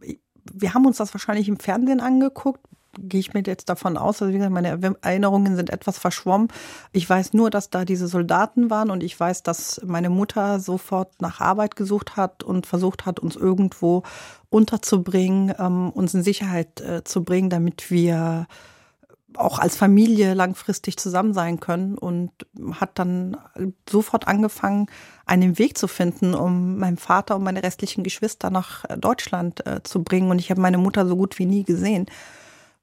wir 0.52 0.74
haben 0.74 0.86
uns 0.86 0.96
das 0.96 1.14
wahrscheinlich 1.14 1.48
im 1.48 1.58
Fernsehen 1.58 2.00
angeguckt. 2.00 2.60
Gehe 2.98 3.20
ich 3.20 3.32
mir 3.32 3.42
jetzt 3.46 3.70
davon 3.70 3.96
aus, 3.96 4.20
also 4.20 4.34
wie 4.34 4.36
gesagt, 4.36 4.52
meine 4.52 4.78
Erinnerungen 5.00 5.56
sind 5.56 5.70
etwas 5.70 5.98
verschwommen. 5.98 6.48
Ich 6.92 7.08
weiß 7.08 7.32
nur, 7.32 7.48
dass 7.48 7.70
da 7.70 7.86
diese 7.86 8.06
Soldaten 8.06 8.68
waren 8.68 8.90
und 8.90 9.02
ich 9.02 9.18
weiß, 9.18 9.42
dass 9.42 9.80
meine 9.86 10.10
Mutter 10.10 10.60
sofort 10.60 11.22
nach 11.22 11.40
Arbeit 11.40 11.74
gesucht 11.74 12.16
hat 12.16 12.42
und 12.42 12.66
versucht 12.66 13.06
hat, 13.06 13.18
uns 13.18 13.34
irgendwo 13.34 14.02
unterzubringen, 14.50 15.54
ähm, 15.58 15.88
uns 15.88 16.12
in 16.12 16.22
Sicherheit 16.22 16.82
äh, 16.82 17.02
zu 17.02 17.24
bringen, 17.24 17.48
damit 17.48 17.90
wir 17.90 18.46
auch 19.36 19.58
als 19.58 19.76
Familie 19.76 20.34
langfristig 20.34 20.96
zusammen 20.96 21.34
sein 21.34 21.60
können 21.60 21.96
und 21.96 22.30
hat 22.72 22.98
dann 22.98 23.36
sofort 23.88 24.28
angefangen, 24.28 24.86
einen 25.26 25.58
Weg 25.58 25.78
zu 25.78 25.88
finden, 25.88 26.34
um 26.34 26.78
meinen 26.78 26.96
Vater 26.96 27.36
und 27.36 27.44
meine 27.44 27.62
restlichen 27.62 28.04
Geschwister 28.04 28.50
nach 28.50 28.84
Deutschland 28.98 29.66
äh, 29.66 29.82
zu 29.82 30.02
bringen. 30.02 30.30
Und 30.30 30.38
ich 30.38 30.50
habe 30.50 30.60
meine 30.60 30.78
Mutter 30.78 31.06
so 31.06 31.16
gut 31.16 31.38
wie 31.38 31.46
nie 31.46 31.64
gesehen, 31.64 32.06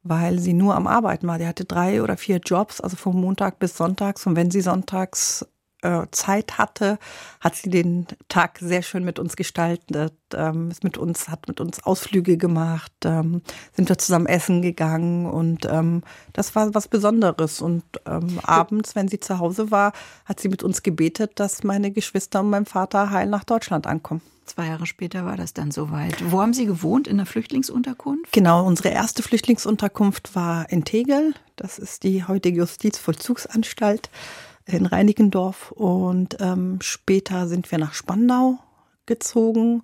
weil 0.04 0.40
sie 0.40 0.54
nur 0.54 0.76
am 0.76 0.88
Arbeiten 0.88 1.28
war. 1.28 1.38
Die 1.38 1.48
hatte 1.48 1.66
drei 1.66 2.02
oder 2.02 2.18
vier 2.18 2.38
Jobs, 2.38 2.82
also 2.82 2.96
von 2.96 3.20
Montag 3.20 3.60
bis 3.60 3.76
Sonntags. 3.76 4.26
Und 4.26 4.36
wenn 4.36 4.52
sie 4.52 4.62
sonntags 4.62 5.46
äh, 5.82 6.08
Zeit 6.12 6.58
hatte, 6.58 7.00
hat 7.40 7.56
sie 7.56 7.70
den 7.70 8.08
Tag 8.28 8.60
sehr 8.60 8.82
schön 8.82 9.04
mit 9.04 9.20
uns 9.20 9.36
gestaltet, 9.36 10.14
ähm, 10.34 10.70
ist 10.72 10.84
mit 10.84 10.98
uns, 10.98 11.30
hat 11.30 11.48
mit 11.48 11.60
uns 11.60 11.84
Ausflüge 11.84 12.38
gemacht, 12.38 12.92
ähm, 13.06 13.42
sind 13.74 13.90
wir 13.90 13.98
zusammen 13.98 14.26
essen 14.26 14.62
gegangen 14.62 15.26
und 15.26 15.66
ähm, 15.70 16.04
das 16.34 16.56
war 16.56 16.74
was 16.76 16.88
Besonderes. 16.88 17.62
Und 17.62 17.84
ähm, 18.06 18.40
abends, 18.44 18.96
wenn 18.96 19.08
sie 19.08 19.20
zu 19.20 19.40
Hause 19.40 19.72
war, 19.72 19.94
hat 20.26 20.40
sie 20.40 20.50
mit 20.50 20.64
uns 20.64 20.84
gebetet, 20.84 21.34
dass 21.36 21.64
meine 21.64 21.92
Geschwister 21.92 22.42
und 22.42 22.50
mein 22.50 22.66
Vater 22.66 23.12
heil 23.12 23.28
nach 23.28 23.44
Deutschland 23.44 23.88
ankommen. 23.88 24.22
Zwei 24.46 24.66
Jahre 24.66 24.88
später 24.88 25.26
war 25.26 25.38
das 25.38 25.54
dann 25.54 25.70
soweit. 25.70 26.32
Wo 26.32 26.42
haben 26.42 26.56
Sie 26.56 26.66
gewohnt? 26.66 27.08
In 27.08 27.18
der 27.18 27.28
Flüchtlingsunterkunft? 27.28 28.32
Genau, 28.32 28.66
unsere 28.66 28.90
erste 28.90 29.22
Flüchtlingsunterkunft 29.22 30.36
war 30.36 30.68
in 30.72 30.86
Tegel. 30.86 31.36
Das 31.56 31.78
ist 31.78 32.04
die 32.04 32.24
heutige 32.24 32.58
Justizvollzugsanstalt 32.58 34.10
in 34.74 34.86
Reinickendorf 34.86 35.72
und 35.72 36.38
ähm, 36.40 36.80
später 36.82 37.48
sind 37.48 37.70
wir 37.72 37.78
nach 37.78 37.94
Spandau 37.94 38.60
gezogen 39.06 39.84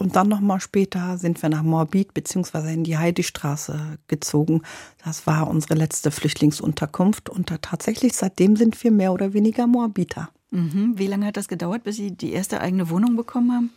und 0.00 0.16
dann 0.16 0.28
nochmal 0.28 0.60
später 0.60 1.18
sind 1.18 1.42
wir 1.42 1.50
nach 1.50 1.62
Moabit 1.62 2.14
beziehungsweise 2.14 2.72
in 2.72 2.84
die 2.84 2.96
Heidestraße 2.96 3.98
gezogen. 4.08 4.62
Das 5.04 5.26
war 5.26 5.48
unsere 5.48 5.74
letzte 5.74 6.10
Flüchtlingsunterkunft 6.10 7.28
und 7.28 7.50
da 7.50 7.58
tatsächlich 7.58 8.14
seitdem 8.14 8.56
sind 8.56 8.82
wir 8.82 8.90
mehr 8.92 9.12
oder 9.12 9.34
weniger 9.34 9.66
Moabiter. 9.66 10.30
Mhm. 10.50 10.94
Wie 10.96 11.06
lange 11.06 11.26
hat 11.26 11.36
das 11.36 11.48
gedauert, 11.48 11.84
bis 11.84 11.96
Sie 11.96 12.12
die 12.12 12.32
erste 12.32 12.60
eigene 12.60 12.88
Wohnung 12.88 13.14
bekommen 13.14 13.52
haben? 13.52 13.70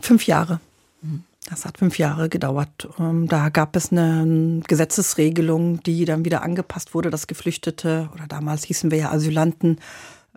Fünf 0.00 0.26
Jahre. 0.26 0.60
Das 1.48 1.64
hat 1.64 1.78
fünf 1.78 1.96
Jahre 1.98 2.28
gedauert. 2.28 2.88
Ähm, 2.98 3.28
Da 3.28 3.48
gab 3.48 3.76
es 3.76 3.92
eine 3.92 4.60
Gesetzesregelung, 4.66 5.82
die 5.82 6.04
dann 6.04 6.24
wieder 6.24 6.42
angepasst 6.42 6.92
wurde, 6.92 7.10
dass 7.10 7.28
Geflüchtete 7.28 8.10
oder 8.12 8.26
damals 8.26 8.64
hießen 8.64 8.90
wir 8.90 8.98
ja 8.98 9.12
Asylanten 9.12 9.78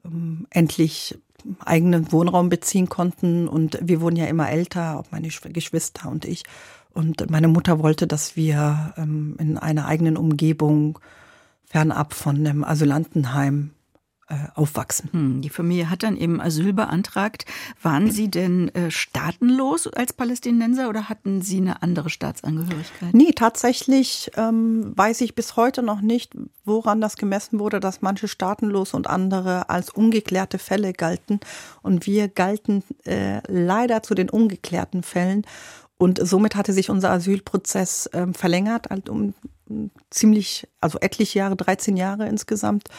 ähm, 0.05 0.45
endlich 0.51 1.17
eigenen 1.65 2.11
Wohnraum 2.11 2.49
beziehen 2.49 2.89
konnten. 2.89 3.47
Und 3.47 3.79
wir 3.81 4.01
wurden 4.01 4.17
ja 4.17 4.25
immer 4.25 4.49
älter, 4.49 4.99
auch 4.99 5.05
meine 5.11 5.29
Geschwister 5.29 6.09
und 6.09 6.25
ich. 6.25 6.43
Und 6.93 7.29
meine 7.29 7.47
Mutter 7.47 7.79
wollte, 7.79 8.05
dass 8.05 8.35
wir 8.35 8.93
ähm, 8.97 9.35
in 9.39 9.57
einer 9.57 9.87
eigenen 9.87 10.15
Umgebung 10.15 10.99
fernab 11.65 12.13
von 12.13 12.35
einem 12.37 12.63
Asylantenheim 12.63 13.71
aufwachsen. 14.55 15.09
Hm, 15.11 15.41
die 15.41 15.49
Familie 15.49 15.89
hat 15.89 16.03
dann 16.03 16.17
eben 16.17 16.39
Asyl 16.39 16.73
beantragt. 16.73 17.45
Waren 17.81 18.11
Sie 18.11 18.29
denn 18.29 18.73
äh, 18.75 18.91
staatenlos 18.91 19.87
als 19.87 20.13
Palästinenser 20.13 20.89
oder 20.89 21.09
hatten 21.09 21.41
Sie 21.41 21.57
eine 21.57 21.81
andere 21.81 22.09
Staatsangehörigkeit? 22.09 23.13
Nee, 23.13 23.31
tatsächlich 23.33 24.31
ähm, 24.37 24.93
weiß 24.95 25.21
ich 25.21 25.35
bis 25.35 25.55
heute 25.55 25.81
noch 25.81 26.01
nicht, 26.01 26.35
woran 26.63 27.01
das 27.01 27.17
gemessen 27.17 27.59
wurde, 27.59 27.79
dass 27.79 28.01
manche 28.01 28.27
staatenlos 28.27 28.93
und 28.93 29.07
andere 29.07 29.69
als 29.69 29.89
ungeklärte 29.89 30.59
Fälle 30.59 30.93
galten. 30.93 31.39
Und 31.81 32.05
wir 32.05 32.27
galten 32.27 32.83
äh, 33.05 33.41
leider 33.47 34.03
zu 34.03 34.13
den 34.13 34.29
ungeklärten 34.29 35.03
Fällen. 35.03 35.45
Und 35.97 36.19
somit 36.25 36.55
hatte 36.55 36.71
sich 36.71 36.89
unser 36.89 37.11
Asylprozess 37.11 38.09
ähm, 38.13 38.33
verlängert, 38.33 38.89
halt 38.89 39.09
um 39.09 39.33
ziemlich, 40.09 40.67
also 40.81 40.99
etliche 40.99 41.39
Jahre, 41.39 41.55
13 41.55 41.97
Jahre 41.97 42.27
insgesamt. 42.27 42.89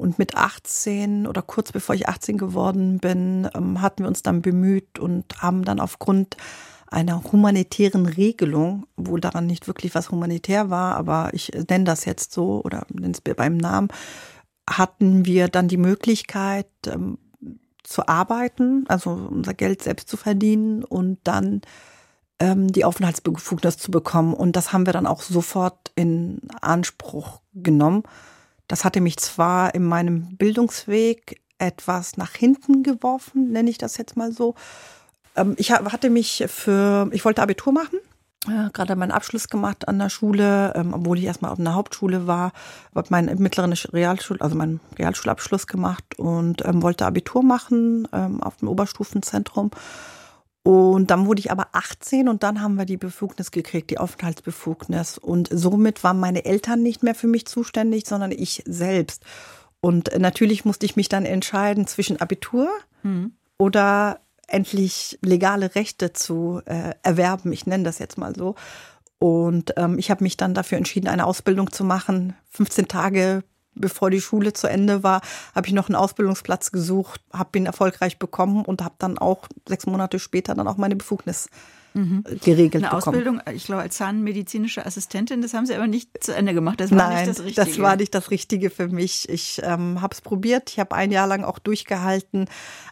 Und 0.00 0.18
mit 0.18 0.34
18 0.34 1.26
oder 1.26 1.42
kurz 1.42 1.72
bevor 1.72 1.94
ich 1.94 2.08
18 2.08 2.38
geworden 2.38 2.98
bin, 2.98 3.48
ähm, 3.54 3.82
hatten 3.82 4.04
wir 4.04 4.08
uns 4.08 4.22
dann 4.22 4.40
bemüht 4.40 4.98
und 4.98 5.42
haben 5.42 5.62
dann 5.62 5.78
aufgrund 5.78 6.38
einer 6.86 7.22
humanitären 7.22 8.06
Regelung, 8.06 8.86
obwohl 8.96 9.20
daran 9.20 9.46
nicht 9.46 9.66
wirklich 9.66 9.94
was 9.94 10.10
humanitär 10.10 10.70
war, 10.70 10.96
aber 10.96 11.30
ich 11.34 11.52
nenne 11.68 11.84
das 11.84 12.06
jetzt 12.06 12.32
so 12.32 12.62
oder 12.64 12.86
nenne 12.88 13.12
es 13.12 13.20
beim 13.20 13.58
Namen, 13.58 13.88
hatten 14.68 15.26
wir 15.26 15.48
dann 15.48 15.68
die 15.68 15.76
Möglichkeit 15.76 16.68
ähm, 16.86 17.18
zu 17.82 18.08
arbeiten, 18.08 18.86
also 18.88 19.10
unser 19.10 19.52
Geld 19.52 19.82
selbst 19.82 20.08
zu 20.08 20.16
verdienen 20.16 20.82
und 20.82 21.18
dann 21.24 21.60
ähm, 22.38 22.72
die 22.72 22.84
Aufenthaltsbefugnis 22.84 23.76
zu 23.76 23.90
bekommen. 23.90 24.32
Und 24.32 24.56
das 24.56 24.72
haben 24.72 24.86
wir 24.86 24.92
dann 24.92 25.06
auch 25.06 25.22
sofort 25.22 25.92
in 25.94 26.40
Anspruch 26.60 27.42
genommen. 27.52 28.02
Das 28.70 28.84
hatte 28.84 29.00
mich 29.00 29.16
zwar 29.16 29.74
in 29.74 29.84
meinem 29.84 30.36
Bildungsweg 30.36 31.40
etwas 31.58 32.16
nach 32.16 32.34
hinten 32.34 32.84
geworfen, 32.84 33.50
nenne 33.50 33.68
ich 33.68 33.78
das 33.78 33.96
jetzt 33.96 34.16
mal 34.16 34.30
so. 34.30 34.54
Ähm, 35.34 35.54
ich 35.58 35.72
hatte 35.72 36.08
mich 36.08 36.44
für, 36.46 37.10
ich 37.10 37.24
wollte 37.24 37.42
Abitur 37.42 37.72
machen, 37.72 37.98
gerade 38.72 38.94
meinen 38.94 39.10
Abschluss 39.10 39.48
gemacht 39.48 39.88
an 39.88 39.98
der 39.98 40.08
Schule, 40.08 40.72
ähm, 40.76 40.94
obwohl 40.94 41.18
ich 41.18 41.24
erstmal 41.24 41.50
auf 41.50 41.58
einer 41.58 41.74
Hauptschule 41.74 42.28
war, 42.28 42.52
habe 42.94 43.08
meinen 43.10 43.42
mittleren 43.42 43.72
Realschul, 43.72 44.36
also 44.40 44.54
meinen 44.54 44.78
Realschulabschluss 44.96 45.66
gemacht 45.66 46.16
und 46.16 46.64
ähm, 46.64 46.80
wollte 46.80 47.06
Abitur 47.06 47.42
machen 47.42 48.06
auf 48.12 48.58
dem 48.58 48.68
Oberstufenzentrum 48.68 49.72
und 50.62 51.10
dann 51.10 51.26
wurde 51.26 51.40
ich 51.40 51.50
aber 51.50 51.68
18 51.72 52.28
und 52.28 52.42
dann 52.42 52.60
haben 52.60 52.74
wir 52.74 52.84
die 52.84 52.98
Befugnis 52.98 53.50
gekriegt, 53.50 53.90
die 53.90 53.98
Aufenthaltsbefugnis. 53.98 55.16
Und 55.16 55.48
somit 55.50 56.04
waren 56.04 56.20
meine 56.20 56.44
Eltern 56.44 56.82
nicht 56.82 57.02
mehr 57.02 57.14
für 57.14 57.28
mich 57.28 57.46
zuständig, 57.46 58.06
sondern 58.06 58.30
ich 58.30 58.62
selbst. 58.66 59.24
Und 59.80 60.10
natürlich 60.18 60.66
musste 60.66 60.84
ich 60.84 60.96
mich 60.96 61.08
dann 61.08 61.24
entscheiden 61.24 61.86
zwischen 61.86 62.20
Abitur 62.20 62.68
mhm. 63.02 63.32
oder 63.58 64.20
endlich 64.46 65.18
legale 65.22 65.74
Rechte 65.74 66.12
zu 66.12 66.60
äh, 66.66 66.92
erwerben. 67.02 67.52
Ich 67.52 67.66
nenne 67.66 67.84
das 67.84 67.98
jetzt 67.98 68.18
mal 68.18 68.34
so. 68.36 68.54
Und 69.18 69.72
ähm, 69.76 69.98
ich 69.98 70.10
habe 70.10 70.24
mich 70.24 70.36
dann 70.36 70.52
dafür 70.52 70.76
entschieden, 70.76 71.08
eine 71.08 71.24
Ausbildung 71.24 71.72
zu 71.72 71.84
machen. 71.84 72.34
15 72.50 72.88
Tage 72.88 73.44
bevor 73.74 74.10
die 74.10 74.20
Schule 74.20 74.52
zu 74.52 74.68
Ende 74.68 75.02
war, 75.02 75.20
habe 75.54 75.66
ich 75.66 75.72
noch 75.72 75.88
einen 75.88 75.96
Ausbildungsplatz 75.96 76.72
gesucht, 76.72 77.20
habe 77.32 77.58
ihn 77.58 77.66
erfolgreich 77.66 78.18
bekommen 78.18 78.64
und 78.64 78.82
habe 78.82 78.94
dann 78.98 79.18
auch 79.18 79.46
sechs 79.68 79.86
Monate 79.86 80.18
später 80.18 80.54
dann 80.54 80.68
auch 80.68 80.76
meine 80.76 80.96
Befugnis 80.96 81.48
mhm. 81.94 82.24
geregelt 82.42 82.84
Eine 82.84 82.96
bekommen. 82.96 83.16
Ausbildung, 83.16 83.42
ich 83.54 83.64
glaube, 83.64 83.82
als 83.82 83.96
zahnmedizinische 83.96 84.84
Assistentin, 84.84 85.42
das 85.42 85.54
haben 85.54 85.66
Sie 85.66 85.74
aber 85.74 85.86
nicht 85.86 86.22
zu 86.22 86.34
Ende 86.34 86.54
gemacht. 86.54 86.80
Das 86.80 86.90
war 86.90 87.10
Nein, 87.10 87.26
nicht 87.26 87.28
das 87.28 87.44
Richtige. 87.44 87.66
das 87.66 87.78
war 87.78 87.96
nicht 87.96 88.14
das 88.14 88.30
Richtige 88.30 88.70
für 88.70 88.88
mich. 88.88 89.28
Ich 89.28 89.60
ähm, 89.64 90.00
habe 90.00 90.14
es 90.14 90.20
probiert, 90.20 90.70
ich 90.70 90.78
habe 90.78 90.94
ein 90.94 91.10
Jahr 91.10 91.26
lang 91.26 91.44
auch 91.44 91.58
durchgehalten, 91.58 92.46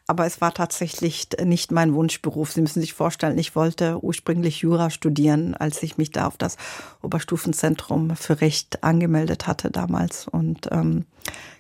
aber 0.07 0.27
es 0.27 0.41
war 0.41 0.55
tatsächlich 0.55 1.29
nicht 1.43 1.73
mein 1.73 1.95
Wunschberuf. 1.95 2.53
Sie 2.53 2.61
müssen 2.61 2.81
sich 2.81 2.95
vorstellen, 2.95 3.39
ich 3.39 3.55
wollte 3.55 4.03
ursprünglich 4.03 4.61
Jura 4.61 4.91
studieren, 4.91 5.55
als 5.55 5.83
ich 5.83 5.99
mich 5.99 6.11
da 6.11 6.27
auf 6.27 6.37
das 6.37 6.57
Oberstufenzentrum 7.03 8.17
für 8.17 8.41
Recht 8.41 8.83
angemeldet 8.83 9.47
hatte 9.47 9.71
damals. 9.71 10.27
Und 10.27 10.69
ähm, 10.71 11.05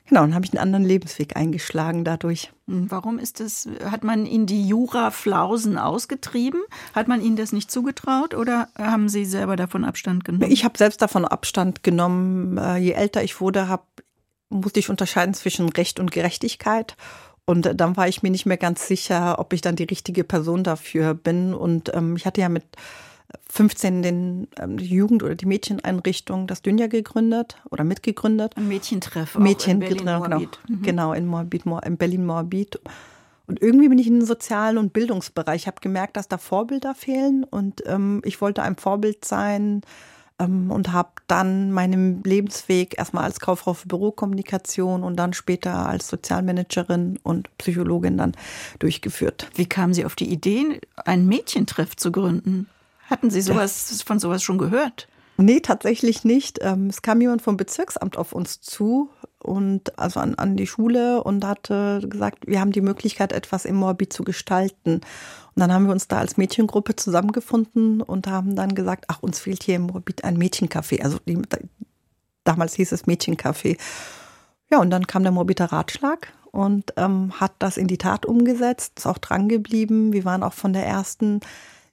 Genau, 0.09 0.23
dann 0.23 0.35
habe 0.35 0.47
ich 0.47 0.53
einen 0.53 0.63
anderen 0.63 0.85
Lebensweg 0.85 1.37
eingeschlagen 1.37 2.03
dadurch. 2.03 2.51
Hm, 2.67 2.91
warum 2.91 3.19
ist 3.19 3.41
das? 3.41 3.69
Hat 3.85 4.05
man 4.05 4.25
Ihnen 4.25 4.47
die 4.47 4.67
Jura-Flausen 4.67 5.77
ausgetrieben? 5.77 6.61
Hat 6.95 7.09
man 7.09 7.21
Ihnen 7.21 7.37
das 7.37 7.53
nicht 7.53 7.71
zugetraut 7.71 8.35
oder 8.35 8.69
haben 8.79 9.11
Sie 9.11 9.27
selber 9.27 9.57
davon 9.57 9.85
Abstand 9.85 10.25
genommen? 10.25 10.51
Ich 10.51 10.65
habe 10.65 10.79
selbst 10.79 11.03
davon 11.03 11.27
Abstand 11.27 11.83
genommen. 11.83 12.57
Äh, 12.57 12.79
je 12.79 12.93
älter 12.93 13.23
ich 13.23 13.41
wurde, 13.41 13.69
hab, 13.69 13.87
musste 14.49 14.81
ich 14.81 14.89
unterscheiden 14.89 15.35
zwischen 15.35 15.69
Recht 15.69 16.01
und 16.01 16.11
Gerechtigkeit. 16.11 16.97
Und 17.45 17.71
dann 17.75 17.97
war 17.97 18.09
ich 18.09 18.23
mir 18.23 18.31
nicht 18.31 18.47
mehr 18.47 18.59
ganz 18.59 18.87
sicher, 18.87 19.39
ob 19.39 19.53
ich 19.53 19.61
dann 19.61 19.77
die 19.77 19.85
richtige 19.85 20.25
Person 20.25 20.65
dafür 20.65 21.15
bin. 21.15 21.53
Und 21.53 21.95
ähm, 21.95 22.17
ich 22.17 22.25
hatte 22.25 22.41
ja 22.41 22.49
mit 22.49 22.65
15 23.51 24.03
den 24.03 24.49
ähm, 24.59 24.79
die 24.79 24.87
Jugend- 24.87 25.23
oder 25.23 25.35
die 25.35 25.47
Mädcheneinrichtung 25.47 26.47
das 26.47 26.63
Dünja 26.63 26.87
gegründet 26.87 27.57
oder 27.71 27.85
mitgegründet. 27.85 28.57
Ein 28.57 28.69
Mädchentreff. 28.69 29.37
Mädchen, 29.39 29.83
in 29.83 29.97
genau, 29.97 30.23
genau, 30.23 30.41
mhm. 30.41 30.83
genau, 30.83 31.13
in 31.13 31.27
Moabit, 31.27 31.65
in 31.85 31.97
Berlin-Moabit. 31.97 32.81
Und 33.47 33.63
irgendwie 33.63 33.89
bin 33.89 33.99
ich 33.99 34.07
in 34.07 34.21
den 34.21 34.27
sozialen 34.27 34.77
und 34.77 34.93
Bildungsbereich. 34.93 35.63
Ich 35.63 35.67
habe 35.67 35.81
gemerkt, 35.81 36.17
dass 36.17 36.29
da 36.29 36.37
Vorbilder 36.37 36.95
fehlen 36.95 37.45
und 37.45 37.83
ähm, 37.87 38.21
ich 38.25 38.41
wollte 38.41 38.63
ein 38.63 38.77
Vorbild 38.77 39.25
sein 39.25 39.81
ähm, 40.39 40.71
und 40.71 40.93
habe 40.93 41.11
dann 41.27 41.73
meinen 41.73 42.23
Lebensweg 42.25 42.99
erstmal 42.99 43.25
als 43.25 43.41
Kauffrau 43.41 43.75
für 43.75 43.89
Bürokommunikation 43.89 45.03
und 45.03 45.17
dann 45.17 45.33
später 45.33 45.89
als 45.89 46.09
Sozialmanagerin 46.09 47.19
und 47.23 47.57
Psychologin 47.59 48.19
dann 48.19 48.33
durchgeführt. 48.79 49.51
Wie 49.55 49.67
kamen 49.67 49.95
Sie 49.95 50.05
auf 50.05 50.15
die 50.15 50.31
Idee, 50.31 50.81
einen 50.97 51.27
Mädchentreff 51.27 51.97
zu 51.97 52.13
gründen? 52.13 52.69
Hatten 53.09 53.31
Sie 53.31 53.41
sowas 53.41 54.03
von 54.05 54.19
sowas 54.19 54.43
schon 54.43 54.59
gehört? 54.59 55.09
Nee, 55.41 55.61
tatsächlich 55.61 56.25
nicht. 56.25 56.59
Ähm, 56.63 56.89
es 56.89 57.01
kam 57.01 57.21
jemand 57.21 57.43
vom 57.43 57.57
Bezirksamt 57.57 58.17
auf 58.19 58.33
uns 58.33 58.61
zu 58.61 59.09
und 59.39 59.97
also 59.97 60.19
an, 60.19 60.35
an 60.35 60.57
die 60.57 60.67
Schule 60.67 61.23
und 61.23 61.45
hatte 61.45 62.01
gesagt, 62.09 62.49
wir 62.49 62.61
haben 62.61 62.73
die 62.73 62.81
Möglichkeit, 62.81 63.33
etwas 63.33 63.65
im 63.65 63.77
Moabit 63.77 64.13
zu 64.13 64.25
gestalten. 64.25 64.95
Und 64.95 65.03
dann 65.55 65.73
haben 65.73 65.87
wir 65.87 65.93
uns 65.93 66.09
da 66.09 66.19
als 66.19 66.39
Mädchengruppe 66.39 66.97
zusammengefunden 66.97 68.03
und 68.03 68.27
haben 68.27 68.57
dann 68.57 68.75
gesagt, 68.75 69.05
ach, 69.07 69.23
uns 69.23 69.39
fehlt 69.39 69.63
hier 69.63 69.77
im 69.77 69.83
Moabit 69.83 70.25
ein 70.25 70.37
Mädchencafé. 70.37 71.03
Also 71.03 71.19
die, 71.25 71.41
damals 72.43 72.75
hieß 72.75 72.91
es 72.91 73.05
Mädchencafé. 73.05 73.79
Ja, 74.71 74.81
und 74.81 74.91
dann 74.91 75.07
kam 75.07 75.23
der 75.23 75.33
Moabiter 75.33 75.67
Ratschlag 75.67 76.33
und 76.51 76.95
ähm, 76.97 77.33
hat 77.39 77.53
das 77.61 77.77
in 77.77 77.87
die 77.87 77.99
Tat 77.99 78.27
umgesetzt, 78.27 78.95
ist 78.99 79.07
auch 79.07 79.19
dran 79.19 79.49
geblieben. 79.49 80.13
Wir 80.13 80.25
waren 80.25 80.43
auch 80.43 80.53
von 80.53 80.73
der 80.73 80.85
ersten 80.85 81.41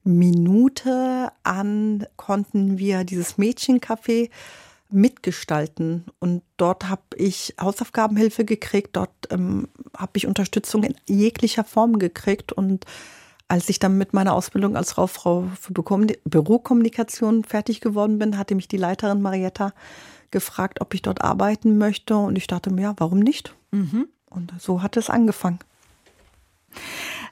Minute 0.05 1.31
an 1.43 2.05
konnten 2.15 2.77
wir 2.77 3.03
dieses 3.03 3.37
Mädchencafé 3.37 4.29
mitgestalten. 4.89 6.05
Und 6.19 6.43
dort 6.57 6.87
habe 6.87 7.01
ich 7.17 7.55
Hausaufgabenhilfe 7.59 8.45
gekriegt, 8.45 8.95
dort 8.95 9.11
ähm, 9.31 9.67
habe 9.97 10.11
ich 10.15 10.27
Unterstützung 10.27 10.83
in 10.83 10.95
jeglicher 11.07 11.63
Form 11.63 11.99
gekriegt. 11.99 12.51
Und 12.53 12.85
als 13.47 13.67
ich 13.69 13.79
dann 13.79 13.97
mit 13.97 14.13
meiner 14.13 14.33
Ausbildung 14.33 14.77
als 14.77 14.97
Raufrau 14.97 15.49
für 15.59 15.73
Bürokommunikation 15.73 17.43
fertig 17.43 17.81
geworden 17.81 18.19
bin, 18.19 18.37
hatte 18.37 18.55
mich 18.55 18.67
die 18.67 18.77
Leiterin 18.77 19.21
Marietta 19.21 19.73
gefragt, 20.31 20.81
ob 20.81 20.93
ich 20.93 21.01
dort 21.01 21.21
arbeiten 21.21 21.77
möchte. 21.77 22.15
Und 22.15 22.37
ich 22.37 22.47
dachte 22.47 22.71
mir, 22.71 22.83
ja, 22.83 22.93
warum 22.97 23.19
nicht? 23.19 23.55
Mhm. 23.71 24.07
Und 24.29 24.53
so 24.59 24.81
hat 24.83 24.97
es 24.97 25.09
angefangen. 25.09 25.59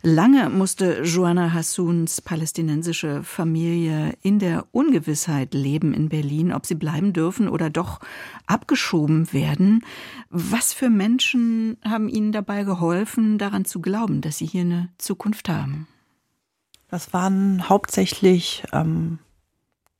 Lange 0.06 0.49
musste 0.49 1.03
Joanna 1.03 1.53
Hassuns 1.53 2.19
palästinensische 2.19 3.23
Familie 3.23 4.13
in 4.21 4.38
der 4.38 4.65
Ungewissheit 4.71 5.53
leben 5.53 5.93
in 5.93 6.10
Berlin, 6.10 6.51
ob 6.51 6.65
sie 6.65 6.75
bleiben 6.75 7.13
dürfen 7.13 7.47
oder 7.47 7.69
doch 7.69 8.01
abgeschoben 8.45 9.32
werden. 9.32 9.86
Was 10.29 10.73
für 10.73 10.89
Menschen 10.89 11.77
haben 11.86 12.10
Ihnen 12.10 12.34
dabei 12.34 12.65
geholfen, 12.65 13.38
daran 13.38 13.63
zu 13.63 13.79
glauben, 13.79 14.19
dass 14.19 14.39
Sie 14.39 14.45
hier 14.45 14.62
eine 14.62 14.89
Zukunft 14.97 15.47
haben? 15.47 15.88
Das 16.89 17.13
waren 17.13 17.69
hauptsächlich 17.69 18.63
ähm, 18.73 19.19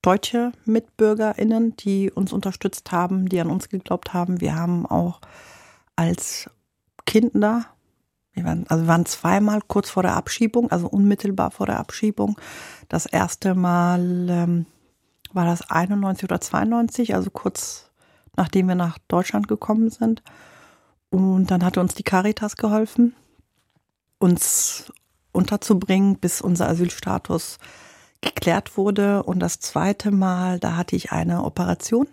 deutsche 0.02 0.52
MitbürgerInnen, 0.66 1.78
die 1.78 2.12
uns 2.12 2.34
unterstützt 2.34 2.92
haben, 2.92 3.30
die 3.30 3.40
an 3.40 3.50
uns 3.50 3.70
geglaubt 3.70 4.14
haben. 4.14 4.42
Wir 4.42 4.56
haben 4.56 4.86
auch 4.86 5.22
als 5.96 6.50
Kinder 7.06 7.66
wir 8.34 8.44
waren, 8.46 8.66
also 8.68 8.84
wir 8.84 8.88
waren 8.88 9.06
zweimal 9.06 9.62
kurz 9.68 9.90
vor 9.90 10.04
der 10.04 10.16
Abschiebung, 10.16 10.72
also 10.72 10.88
unmittelbar 10.88 11.52
vor 11.52 11.66
der 11.66 11.80
Abschiebung. 11.80 12.40
Das 12.90 13.06
erste 13.06 13.56
Mal 13.56 14.28
ähm, 14.30 14.66
war 15.34 15.46
das 15.46 15.70
91 15.70 16.26
oder 16.26 16.42
92, 16.42 17.16
also 17.16 17.30
kurz 17.30 17.90
nachdem 18.36 18.68
wir 18.68 18.76
nach 18.76 18.98
Deutschland 19.08 19.48
gekommen 19.48 19.90
sind. 19.90 20.24
Und 21.10 21.52
dann 21.52 21.64
hatte 21.64 21.80
uns 21.80 21.94
die 21.94 22.04
Caritas 22.04 22.58
geholfen, 22.58 23.16
uns 24.18 24.92
unterzubringen, 25.32 26.18
bis 26.18 26.42
unser 26.42 26.68
Asylstatus 26.68 27.60
geklärt 28.22 28.78
wurde. 28.78 29.24
Und 29.24 29.40
das 29.40 29.60
zweite 29.60 30.12
Mal, 30.12 30.60
da 30.60 30.76
hatte 30.76 30.96
ich 30.96 31.12
eine 31.12 31.44
Operation 31.44 32.08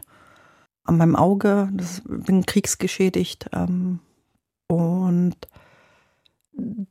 an 0.84 0.98
meinem 0.98 1.16
Auge. 1.16 1.70
Das, 1.72 2.02
bin 2.04 2.44
kriegsgeschädigt. 2.44 3.48
Ähm, 3.52 4.00
und 4.66 5.36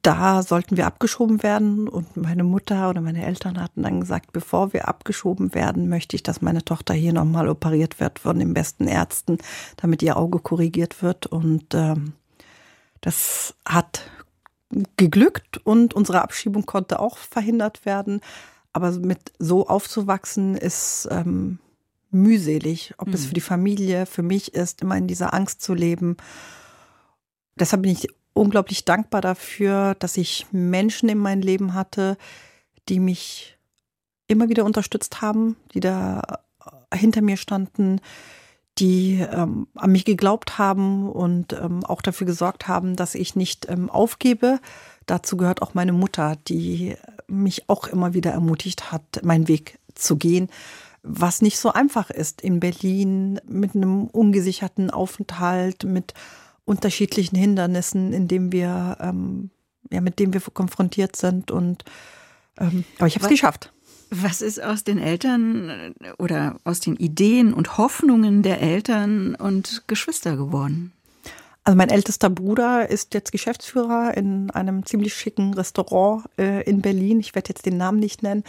da 0.01 0.43
sollten 0.43 0.77
wir 0.77 0.85
abgeschoben 0.85 1.43
werden 1.43 1.87
und 1.87 2.17
meine 2.17 2.43
Mutter 2.43 2.89
oder 2.89 3.01
meine 3.01 3.25
Eltern 3.25 3.61
hatten 3.61 3.83
dann 3.83 3.99
gesagt, 3.99 4.31
bevor 4.31 4.73
wir 4.73 4.87
abgeschoben 4.87 5.53
werden, 5.53 5.89
möchte 5.89 6.15
ich, 6.15 6.23
dass 6.23 6.41
meine 6.41 6.63
Tochter 6.63 6.93
hier 6.93 7.13
nochmal 7.13 7.47
operiert 7.47 7.99
wird 7.99 8.19
von 8.19 8.39
den 8.39 8.53
besten 8.53 8.87
Ärzten, 8.87 9.37
damit 9.77 10.01
ihr 10.01 10.17
Auge 10.17 10.39
korrigiert 10.39 11.01
wird. 11.01 11.25
Und 11.25 11.73
ähm, 11.73 12.13
das 13.01 13.55
hat 13.65 14.09
geglückt 14.97 15.57
und 15.63 15.93
unsere 15.93 16.21
Abschiebung 16.21 16.65
konnte 16.65 16.99
auch 16.99 17.17
verhindert 17.17 17.85
werden. 17.85 18.21
Aber 18.71 18.91
mit 18.91 19.31
so 19.39 19.67
aufzuwachsen 19.67 20.55
ist 20.55 21.07
ähm, 21.11 21.59
mühselig, 22.11 22.93
ob 22.97 23.07
mhm. 23.07 23.13
es 23.13 23.25
für 23.25 23.33
die 23.33 23.41
Familie, 23.41 24.05
für 24.05 24.23
mich 24.23 24.53
ist, 24.53 24.81
immer 24.81 24.97
in 24.97 25.07
dieser 25.07 25.33
Angst 25.33 25.61
zu 25.61 25.73
leben. 25.73 26.17
Deshalb 27.55 27.81
bin 27.81 27.91
ich 27.91 28.07
unglaublich 28.39 28.85
dankbar 28.85 29.21
dafür, 29.21 29.95
dass 29.95 30.17
ich 30.17 30.47
Menschen 30.51 31.09
in 31.09 31.17
meinem 31.17 31.41
Leben 31.41 31.73
hatte, 31.73 32.17
die 32.87 32.99
mich 32.99 33.57
immer 34.27 34.49
wieder 34.49 34.65
unterstützt 34.65 35.21
haben, 35.21 35.57
die 35.73 35.79
da 35.79 36.39
hinter 36.93 37.21
mir 37.21 37.37
standen, 37.37 38.01
die 38.77 39.19
ähm, 39.19 39.67
an 39.75 39.91
mich 39.91 40.05
geglaubt 40.05 40.57
haben 40.57 41.09
und 41.09 41.53
ähm, 41.53 41.83
auch 41.83 42.01
dafür 42.01 42.25
gesorgt 42.25 42.67
haben, 42.67 42.95
dass 42.95 43.15
ich 43.15 43.35
nicht 43.35 43.67
ähm, 43.69 43.89
aufgebe. 43.89 44.59
Dazu 45.05 45.35
gehört 45.35 45.61
auch 45.61 45.73
meine 45.73 45.91
Mutter, 45.91 46.37
die 46.47 46.95
mich 47.27 47.69
auch 47.69 47.87
immer 47.87 48.13
wieder 48.13 48.31
ermutigt 48.31 48.91
hat, 48.91 49.21
meinen 49.23 49.47
Weg 49.47 49.79
zu 49.95 50.15
gehen, 50.15 50.49
was 51.03 51.41
nicht 51.41 51.59
so 51.59 51.71
einfach 51.73 52.09
ist 52.09 52.41
in 52.41 52.59
Berlin 52.59 53.39
mit 53.47 53.75
einem 53.75 54.05
ungesicherten 54.07 54.91
Aufenthalt, 54.91 55.83
mit 55.83 56.13
unterschiedlichen 56.69 57.35
Hindernissen, 57.35 58.13
in 58.13 58.27
dem 58.27 58.51
wir, 58.51 58.97
ähm, 59.01 59.49
ja, 59.91 60.01
mit 60.01 60.19
denen 60.19 60.33
wir 60.33 60.41
konfrontiert 60.41 61.15
sind. 61.15 61.49
Und 61.49 61.83
ähm, 62.57 62.85
aber 62.99 63.07
ich 63.07 63.15
habe 63.15 63.25
es 63.25 63.31
geschafft. 63.31 63.73
Was 64.11 64.41
ist 64.41 64.61
aus 64.61 64.83
den 64.83 64.99
Eltern 64.99 65.69
äh, 65.69 66.11
oder 66.17 66.57
aus 66.63 66.79
den 66.79 66.95
Ideen 66.95 67.53
und 67.53 67.77
Hoffnungen 67.77 68.43
der 68.43 68.61
Eltern 68.61 69.35
und 69.35 69.83
Geschwister 69.87 70.37
geworden? 70.37 70.93
Also 71.63 71.75
mein 71.75 71.89
ältester 71.89 72.29
Bruder 72.29 72.89
ist 72.89 73.13
jetzt 73.13 73.31
Geschäftsführer 73.31 74.15
in 74.15 74.49
einem 74.51 74.85
ziemlich 74.85 75.13
schicken 75.13 75.53
Restaurant 75.53 76.25
äh, 76.37 76.63
in 76.63 76.81
Berlin. 76.81 77.19
Ich 77.19 77.35
werde 77.35 77.49
jetzt 77.49 77.65
den 77.65 77.77
Namen 77.77 77.99
nicht 77.99 78.23
nennen. 78.23 78.43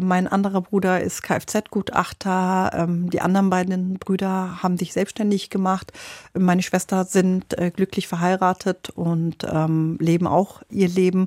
Mein 0.00 0.26
anderer 0.26 0.60
Bruder 0.60 1.00
ist 1.00 1.22
Kfz-Gutachter. 1.22 2.70
Ähm, 2.74 3.10
die 3.10 3.20
anderen 3.20 3.50
beiden 3.50 3.98
Brüder 3.98 4.62
haben 4.62 4.76
sich 4.76 4.92
selbstständig 4.92 5.50
gemacht. 5.50 5.92
Meine 6.32 6.62
Schwester 6.62 7.04
sind 7.04 7.56
äh, 7.58 7.70
glücklich 7.70 8.08
verheiratet 8.08 8.90
und 8.90 9.46
ähm, 9.50 9.98
leben 10.00 10.26
auch 10.26 10.62
ihr 10.70 10.88
Leben. 10.88 11.26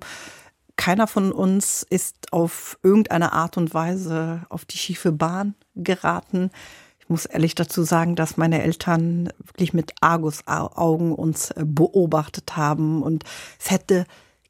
Keiner 0.75 1.07
von 1.07 1.31
uns 1.31 1.83
ist 1.89 2.31
auf 2.31 2.77
irgendeine 2.83 3.33
Art 3.33 3.57
und 3.57 3.73
Weise 3.73 4.45
auf 4.49 4.63
die 4.65 4.77
schiefe 4.77 5.11
Bahn 5.11 5.55
geraten. 5.75 6.51
Ich 6.99 7.09
muss 7.09 7.25
ehrlich 7.25 7.55
dazu 7.55 7.83
sagen, 7.83 8.15
dass 8.15 8.37
meine 8.37 8.61
Eltern 8.61 9.29
wirklich 9.39 9.73
mit 9.73 9.93
Argusaugen 10.01 11.13
uns 11.13 11.51
äh, 11.51 11.63
beobachtet 11.65 12.57
haben 12.57 13.01
und 13.01 13.23
es 13.59 13.71
hätte 13.71 14.05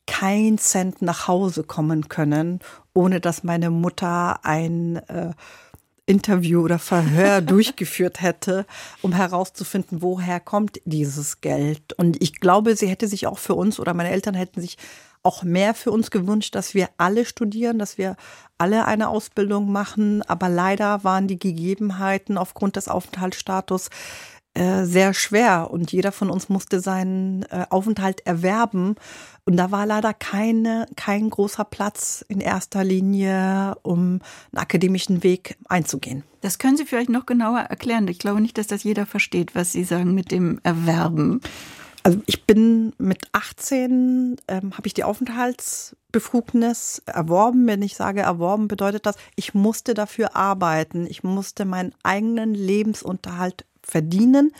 kein 0.07 0.57
Cent 0.57 1.01
nach 1.01 1.27
Hause 1.27 1.63
kommen 1.63 2.09
können, 2.09 2.59
ohne 2.93 3.21
dass 3.21 3.43
meine 3.43 3.69
Mutter 3.69 4.43
ein 4.43 4.95
äh, 5.07 5.33
Interview 6.07 6.61
oder 6.61 6.79
Verhör 6.79 7.41
durchgeführt 7.41 8.21
hätte, 8.21 8.65
um 9.03 9.13
herauszufinden, 9.13 10.01
woher 10.01 10.39
kommt 10.39 10.81
dieses 10.85 11.41
Geld. 11.41 11.93
Und 11.93 12.21
ich 12.23 12.39
glaube, 12.39 12.75
sie 12.75 12.87
hätte 12.87 13.07
sich 13.07 13.27
auch 13.27 13.37
für 13.37 13.53
uns 13.53 13.79
oder 13.79 13.93
meine 13.93 14.09
Eltern 14.09 14.33
hätten 14.33 14.61
sich 14.61 14.77
auch 15.21 15.43
mehr 15.43 15.73
für 15.73 15.91
uns 15.91 16.09
gewünscht, 16.09 16.55
dass 16.55 16.73
wir 16.73 16.89
alle 16.97 17.25
studieren, 17.25 17.79
dass 17.79 17.97
wir 17.97 18.15
alle 18.57 18.85
eine 18.85 19.09
Ausbildung 19.09 19.71
machen. 19.71 20.21
Aber 20.23 20.47
leider 20.47 21.03
waren 21.03 21.27
die 21.27 21.37
Gegebenheiten 21.37 22.37
aufgrund 22.37 22.77
des 22.77 22.87
Aufenthaltsstatus 22.87 23.89
äh, 24.57 24.85
sehr 24.85 25.13
schwer 25.13 25.69
und 25.69 25.91
jeder 25.91 26.11
von 26.11 26.31
uns 26.31 26.49
musste 26.49 26.79
seinen 26.79 27.43
äh, 27.43 27.67
Aufenthalt 27.69 28.25
erwerben. 28.25 28.95
Und 29.45 29.55
da 29.55 29.69
war 29.69 29.85
leider 29.85 30.15
keine, 30.15 30.87
kein 30.95 31.29
großer 31.29 31.63
Platz 31.63 32.25
in 32.27 32.39
erster 32.39 32.83
Linie, 32.83 33.75
um 33.83 34.19
einen 34.51 34.57
akademischen 34.57 35.21
Weg 35.21 35.57
einzugehen. 35.69 36.23
Das 36.41 36.57
können 36.57 36.75
Sie 36.75 36.85
vielleicht 36.85 37.11
noch 37.11 37.27
genauer 37.27 37.59
erklären. 37.59 38.07
Ich 38.07 38.17
glaube 38.17 38.41
nicht, 38.41 38.57
dass 38.57 38.65
das 38.65 38.83
jeder 38.83 39.05
versteht, 39.05 39.53
was 39.53 39.73
Sie 39.73 39.83
sagen 39.83 40.15
mit 40.15 40.31
dem 40.31 40.59
Erwerben. 40.63 41.41
Also 42.01 42.19
ich 42.25 42.45
bin 42.45 42.93
mit 42.97 43.27
18 43.33 44.37
ähm, 44.47 44.73
habe 44.73 44.87
ich 44.87 44.95
die 44.95 45.03
Aufenthaltsbefugnis 45.03 47.03
erworben. 47.05 47.67
Wenn 47.67 47.83
ich 47.83 47.95
sage 47.95 48.21
erworben, 48.21 48.67
bedeutet 48.67 49.05
das, 49.05 49.17
ich 49.35 49.53
musste 49.53 49.93
dafür 49.93 50.35
arbeiten. 50.35 51.05
Ich 51.05 51.23
musste 51.23 51.65
meinen 51.65 51.93
eigenen 52.01 52.55
Lebensunterhalt 52.55 53.67
verdienen, 53.87 54.51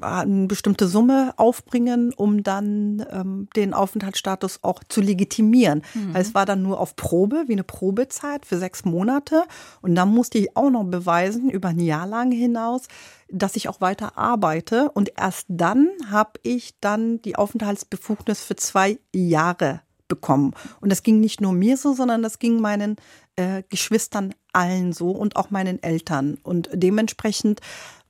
eine 0.00 0.46
bestimmte 0.46 0.88
Summe 0.88 1.32
aufbringen, 1.36 2.12
um 2.14 2.42
dann 2.42 3.04
ähm, 3.10 3.48
den 3.56 3.74
Aufenthaltsstatus 3.74 4.60
auch 4.62 4.82
zu 4.88 5.00
legitimieren. 5.00 5.82
Mhm. 5.94 6.14
es 6.14 6.34
war 6.34 6.46
dann 6.46 6.62
nur 6.62 6.80
auf 6.80 6.96
Probe, 6.96 7.44
wie 7.46 7.52
eine 7.52 7.64
Probezeit 7.64 8.46
für 8.46 8.58
sechs 8.58 8.84
Monate. 8.84 9.44
Und 9.80 9.94
dann 9.94 10.08
musste 10.08 10.38
ich 10.38 10.56
auch 10.56 10.70
noch 10.70 10.84
beweisen, 10.84 11.50
über 11.50 11.68
ein 11.68 11.80
Jahr 11.80 12.06
lang 12.06 12.32
hinaus, 12.32 12.88
dass 13.30 13.56
ich 13.56 13.68
auch 13.68 13.80
weiter 13.80 14.18
arbeite. 14.18 14.90
Und 14.92 15.12
erst 15.16 15.46
dann 15.48 15.88
habe 16.10 16.32
ich 16.42 16.74
dann 16.80 17.22
die 17.22 17.36
Aufenthaltsbefugnis 17.36 18.40
für 18.42 18.56
zwei 18.56 18.98
Jahre 19.14 19.82
bekommen. 20.08 20.52
Und 20.80 20.90
das 20.90 21.02
ging 21.02 21.20
nicht 21.20 21.40
nur 21.40 21.52
mir 21.52 21.76
so, 21.76 21.94
sondern 21.94 22.22
das 22.22 22.38
ging 22.38 22.60
meinen 22.60 22.96
äh, 23.40 23.62
Geschwistern 23.68 24.34
allen 24.52 24.92
so 24.92 25.10
und 25.10 25.36
auch 25.36 25.50
meinen 25.50 25.82
Eltern. 25.82 26.38
Und 26.42 26.68
dementsprechend 26.72 27.60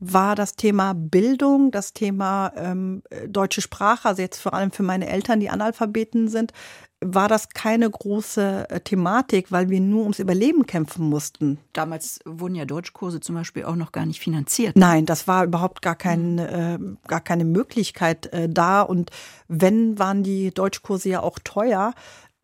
war 0.01 0.35
das 0.35 0.57
Thema 0.57 0.95
Bildung, 0.95 1.71
das 1.71 1.93
Thema 1.93 2.53
ähm, 2.57 3.03
deutsche 3.29 3.61
Sprache, 3.61 4.09
also 4.09 4.23
jetzt 4.23 4.41
vor 4.41 4.55
allem 4.55 4.73
für 4.73 4.83
meine 4.83 5.09
Eltern, 5.09 5.41
die 5.41 5.51
Analphabeten 5.51 6.29
sind, 6.29 6.53
war 7.03 7.29
das 7.29 7.51
keine 7.51 7.89
große 7.89 8.69
äh, 8.69 8.81
Thematik, 8.81 9.51
weil 9.53 9.71
wir 9.71 9.81
nur 9.81 10.03
ums 10.03 10.19
Überleben 10.19 10.67
kämpfen 10.67 11.09
mussten. 11.09 11.59
Damals 11.73 12.21
wurden 12.27 12.55
ja 12.55 12.67
Deutschkurse 12.67 13.21
zum 13.21 13.37
Beispiel 13.37 13.65
auch 13.65 13.77
noch 13.77 13.93
gar 13.93 14.05
nicht 14.05 14.21
finanziert. 14.21 14.77
Nein, 14.77 15.07
das 15.07 15.27
war 15.27 15.45
überhaupt 15.45 15.81
gar, 15.81 15.97
kein, 15.97 16.39
äh, 16.39 16.79
gar 17.07 17.21
keine 17.21 17.45
Möglichkeit 17.45 18.27
äh, 18.33 18.49
da. 18.49 18.83
Und 18.83 19.11
wenn, 19.49 19.99
waren 19.99 20.23
die 20.23 20.51
Deutschkurse 20.51 21.09
ja 21.09 21.23
auch 21.23 21.39
teuer. 21.43 21.95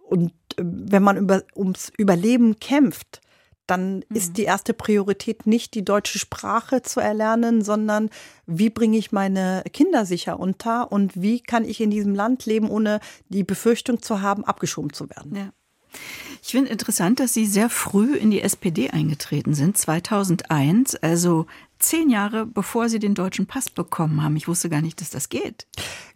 Und 0.09 0.33
äh, 0.57 0.63
wenn 0.63 1.03
man 1.03 1.17
über, 1.17 1.43
ums 1.55 1.93
Überleben 1.97 2.59
kämpft, 2.59 3.21
dann 3.67 3.97
mhm. 3.97 4.05
ist 4.17 4.37
die 4.37 4.45
erste 4.45 4.73
Priorität 4.75 5.47
nicht 5.47 5.75
die 5.75 5.85
deutsche 5.85 6.19
Sprache 6.19 6.83
zu 6.83 7.01
erlernen, 7.01 7.63
sondern 7.63 8.11
wie 8.47 8.71
bringe 8.71 8.97
ich 8.97 9.13
meine 9.13 9.65
Kinder 9.73 10.07
sicher 10.07 10.39
unter 10.39 10.93
und 10.93 11.21
wie 11.21 11.41
kann 11.41 11.65
ich 11.65 11.81
in 11.81 11.91
diesem 11.91 12.15
Land 12.15 12.47
leben, 12.47 12.71
ohne 12.71 13.01
die 13.29 13.45
Befürchtung 13.45 14.03
zu 14.03 14.23
haben, 14.23 14.45
abgeschoben 14.45 14.93
zu 14.93 15.11
werden. 15.11 15.35
Ja. 15.35 15.53
Ich 16.43 16.53
finde 16.53 16.71
interessant, 16.71 17.19
dass 17.19 17.35
Sie 17.35 17.47
sehr 17.47 17.69
früh 17.69 18.15
in 18.17 18.31
die 18.31 18.41
SPD 18.41 18.91
eingetreten 18.91 19.55
sind, 19.55 19.77
2001, 19.77 20.95
also 20.97 21.47
zehn 21.79 22.09
Jahre 22.09 22.47
bevor 22.47 22.89
Sie 22.89 22.99
den 22.99 23.15
deutschen 23.15 23.47
Pass 23.47 23.69
bekommen 23.69 24.23
haben. 24.23 24.37
Ich 24.37 24.49
wusste 24.49 24.71
gar 24.71 24.81
nicht, 24.81 25.01
dass 25.01 25.11
das 25.11 25.29
geht. 25.29 25.67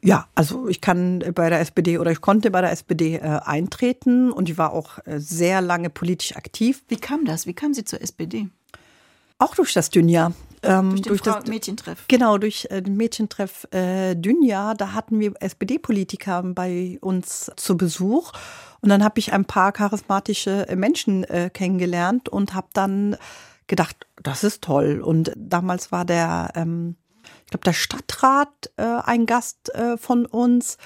Ja, 0.02 0.28
also 0.34 0.68
ich 0.68 0.80
kann 0.80 1.24
bei 1.34 1.50
der 1.50 1.60
SPD 1.60 1.98
oder 1.98 2.12
ich 2.12 2.20
konnte 2.20 2.50
bei 2.50 2.60
der 2.60 2.70
SPD 2.70 3.16
äh, 3.16 3.40
eintreten 3.44 4.30
und 4.30 4.48
ich 4.48 4.56
war 4.56 4.72
auch 4.72 4.98
äh, 5.04 5.18
sehr 5.18 5.60
lange 5.60 5.90
politisch 5.90 6.36
aktiv. 6.36 6.82
Wie 6.88 6.96
kam 6.96 7.24
das? 7.24 7.46
Wie 7.46 7.54
kam 7.54 7.74
Sie 7.74 7.84
zur 7.84 8.00
SPD? 8.00 8.48
Auch 9.38 9.54
durch 9.54 9.72
das 9.72 9.90
Dünja. 9.90 10.32
Ähm, 10.62 10.90
durch, 10.90 11.02
durch 11.02 11.20
das 11.22 11.46
Mädchentreff. 11.46 12.04
Genau, 12.08 12.38
durch 12.38 12.66
äh, 12.70 12.82
den 12.82 12.96
Mädchentreff 12.96 13.66
äh, 13.72 14.14
Dünja. 14.14 14.74
Da 14.74 14.92
hatten 14.92 15.18
wir 15.18 15.32
SPD-Politiker 15.40 16.42
bei 16.42 16.98
uns 17.00 17.50
zu 17.56 17.76
Besuch. 17.76 18.32
Und 18.80 18.88
dann 18.88 19.04
habe 19.04 19.18
ich 19.18 19.32
ein 19.32 19.44
paar 19.44 19.72
charismatische 19.72 20.66
Menschen 20.74 21.24
äh, 21.24 21.50
kennengelernt 21.52 22.28
und 22.28 22.54
habe 22.54 22.68
dann 22.72 23.16
gedacht, 23.66 24.06
das 24.22 24.44
ist 24.44 24.62
toll. 24.62 25.00
Und 25.00 25.32
damals 25.36 25.92
war 25.92 26.04
der, 26.04 26.50
ähm, 26.54 26.96
ich 27.44 27.50
glaube, 27.50 27.64
der 27.64 27.72
Stadtrat 27.72 28.70
äh, 28.76 28.82
ein 28.82 29.26
Gast 29.26 29.74
äh, 29.74 29.96
von 29.96 30.26
uns. 30.26 30.76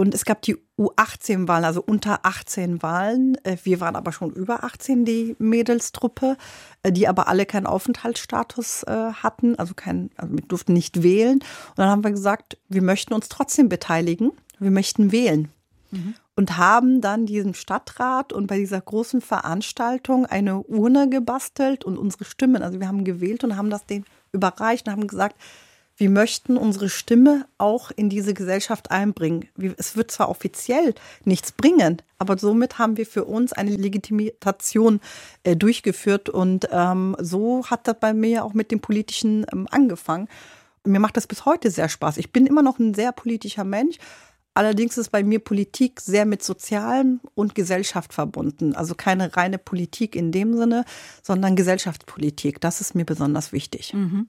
Und 0.00 0.14
es 0.14 0.24
gab 0.24 0.40
die 0.40 0.56
U18-Wahlen, 0.78 1.66
also 1.66 1.82
unter 1.82 2.20
18 2.24 2.82
Wahlen. 2.82 3.36
Äh, 3.44 3.58
wir 3.64 3.80
waren 3.80 3.96
aber 3.96 4.12
schon 4.12 4.30
über 4.30 4.64
18, 4.64 5.04
die 5.04 5.36
Mädelstruppe, 5.38 6.38
äh, 6.82 6.90
die 6.90 7.06
aber 7.06 7.28
alle 7.28 7.44
keinen 7.44 7.66
Aufenthaltsstatus 7.66 8.84
äh, 8.84 9.12
hatten, 9.12 9.56
also, 9.56 9.74
kein, 9.74 10.08
also 10.16 10.32
wir 10.32 10.40
durften 10.40 10.72
nicht 10.72 11.02
wählen. 11.02 11.34
Und 11.34 11.76
dann 11.76 11.90
haben 11.90 12.02
wir 12.02 12.12
gesagt, 12.12 12.56
wir 12.70 12.80
möchten 12.80 13.12
uns 13.12 13.28
trotzdem 13.28 13.68
beteiligen, 13.68 14.32
wir 14.58 14.70
möchten 14.70 15.12
wählen. 15.12 15.50
mhm. 15.90 16.14
und 16.34 16.56
haben 16.56 17.02
dann 17.02 17.26
diesem 17.26 17.52
Stadtrat 17.52 18.32
und 18.32 18.46
bei 18.46 18.56
dieser 18.56 18.80
großen 18.80 19.20
Veranstaltung 19.20 20.24
eine 20.24 20.62
Urne 20.62 21.10
gebastelt 21.10 21.84
und 21.84 21.98
unsere 21.98 22.24
Stimmen, 22.24 22.62
also 22.62 22.80
wir 22.80 22.88
haben 22.88 23.04
gewählt 23.04 23.44
und 23.44 23.54
haben 23.54 23.68
das 23.68 23.84
denen 23.84 24.06
überreicht 24.32 24.86
und 24.86 24.92
haben 24.92 25.06
gesagt, 25.06 25.36
wir 26.00 26.08
möchten 26.08 26.56
unsere 26.56 26.88
Stimme 26.88 27.46
auch 27.58 27.90
in 27.90 28.08
diese 28.08 28.32
Gesellschaft 28.32 28.90
einbringen. 28.90 29.48
Es 29.76 29.96
wird 29.96 30.10
zwar 30.10 30.30
offiziell 30.30 30.94
nichts 31.26 31.52
bringen, 31.52 32.00
aber 32.16 32.38
somit 32.38 32.78
haben 32.78 32.96
wir 32.96 33.04
für 33.04 33.26
uns 33.26 33.52
eine 33.52 33.76
Legitimation 33.76 35.00
äh, 35.42 35.56
durchgeführt 35.56 36.30
und 36.30 36.66
ähm, 36.72 37.16
so 37.20 37.66
hat 37.66 37.86
das 37.86 37.96
bei 38.00 38.14
mir 38.14 38.46
auch 38.46 38.54
mit 38.54 38.70
dem 38.70 38.80
Politischen 38.80 39.44
ähm, 39.52 39.68
angefangen. 39.70 40.28
Mir 40.86 41.00
macht 41.00 41.18
das 41.18 41.26
bis 41.26 41.44
heute 41.44 41.70
sehr 41.70 41.90
Spaß. 41.90 42.16
Ich 42.16 42.32
bin 42.32 42.46
immer 42.46 42.62
noch 42.62 42.78
ein 42.78 42.94
sehr 42.94 43.12
politischer 43.12 43.64
Mensch. 43.64 43.98
Allerdings 44.54 44.96
ist 44.96 45.10
bei 45.10 45.22
mir 45.22 45.38
Politik 45.38 46.00
sehr 46.00 46.24
mit 46.24 46.42
Sozialem 46.42 47.20
und 47.34 47.54
Gesellschaft 47.54 48.14
verbunden. 48.14 48.74
Also 48.74 48.94
keine 48.94 49.36
reine 49.36 49.58
Politik 49.58 50.16
in 50.16 50.32
dem 50.32 50.56
Sinne, 50.56 50.86
sondern 51.22 51.56
Gesellschaftspolitik. 51.56 52.60
Das 52.60 52.80
ist 52.80 52.94
mir 52.94 53.04
besonders 53.04 53.52
wichtig. 53.52 53.92
Mhm. 53.92 54.28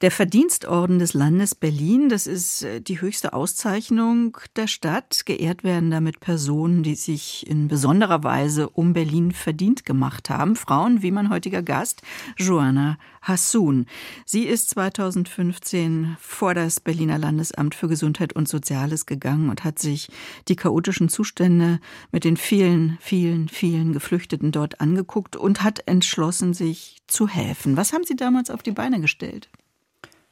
Der 0.00 0.10
Verdienstorden 0.10 0.98
des 0.98 1.12
Landes 1.12 1.54
Berlin, 1.54 2.08
das 2.08 2.26
ist 2.26 2.62
äh, 2.62 2.80
die 2.80 3.02
höchste 3.02 3.34
Auszeichnung 3.34 4.38
der 4.56 4.66
Stadt. 4.66 5.26
Geehrt 5.26 5.62
werden 5.62 5.90
damit 5.90 6.20
Personen, 6.20 6.82
die 6.82 6.94
sich 6.94 7.46
in 7.46 7.68
besonderer 7.68 8.24
Weise 8.24 8.70
um 8.70 8.94
Berlin 8.94 9.32
verdient 9.32 9.84
gemacht 9.84 10.30
haben. 10.30 10.56
Frauen 10.56 11.02
wie 11.02 11.10
mein 11.10 11.28
heutiger 11.28 11.62
Gast, 11.62 12.00
Joanna 12.38 12.96
Hassun. 13.20 13.84
Sie 14.24 14.44
ist 14.44 14.70
2015 14.70 16.16
vor 16.18 16.54
das 16.54 16.80
Berliner 16.80 17.18
Landesamt 17.18 17.74
für 17.74 17.88
Gesundheit 17.88 18.32
und 18.32 18.48
Soziales 18.48 19.04
gegangen 19.04 19.50
und 19.50 19.64
hat 19.64 19.78
sich 19.78 20.08
die 20.48 20.56
chaotischen 20.56 21.10
Zustände 21.10 21.78
mit 22.10 22.24
den 22.24 22.38
vielen, 22.38 22.96
vielen, 23.02 23.50
vielen 23.50 23.92
Geflüchteten 23.92 24.50
dort 24.50 24.80
angeguckt 24.80 25.36
und 25.36 25.62
hat 25.62 25.86
entschlossen, 25.86 26.54
sich 26.54 27.02
zu 27.06 27.28
helfen. 27.28 27.76
Was 27.76 27.92
haben 27.92 28.04
Sie 28.04 28.16
damals 28.16 28.48
auf 28.48 28.62
die 28.62 28.72
Beine 28.72 29.02
gestellt? 29.02 29.50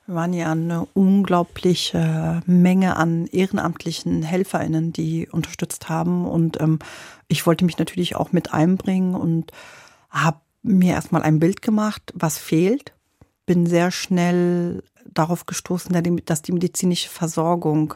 Wir 0.09 0.15
waren 0.15 0.33
ja 0.33 0.51
eine 0.51 0.87
unglaubliche 0.95 2.43
Menge 2.47 2.97
an 2.97 3.27
ehrenamtlichen 3.27 4.23
HelferInnen, 4.23 4.91
die 4.91 5.29
unterstützt 5.29 5.91
haben. 5.91 6.25
Und 6.27 6.59
ähm, 6.63 6.79
ich 7.29 7.47
wollte 7.47 7.67
mich 7.67 7.77
natürlich 7.77 8.17
auch 8.17 8.33
mit 8.33 8.55
einbringen 8.55 9.15
und 9.15 9.53
habe 10.09 10.41
mir 10.63 10.95
erstmal 10.95 11.21
ein 11.21 11.39
Bild 11.39 11.61
gemacht, 11.61 12.15
was 12.15 12.39
fehlt. 12.39 12.95
Bin 13.45 13.67
sehr 13.67 13.91
schnell 13.91 14.83
darauf 15.05 15.45
gestoßen, 15.45 16.23
dass 16.25 16.41
die 16.41 16.53
medizinische 16.53 17.11
Versorgung 17.11 17.93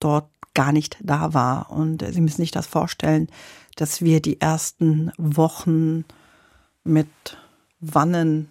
dort 0.00 0.30
gar 0.54 0.72
nicht 0.72 0.96
da 1.02 1.34
war. 1.34 1.70
Und 1.70 2.02
Sie 2.10 2.22
müssen 2.22 2.40
sich 2.40 2.52
das 2.52 2.66
vorstellen, 2.66 3.28
dass 3.76 4.00
wir 4.00 4.22
die 4.22 4.40
ersten 4.40 5.12
Wochen 5.18 6.06
mit 6.84 7.10
Wannen 7.80 8.48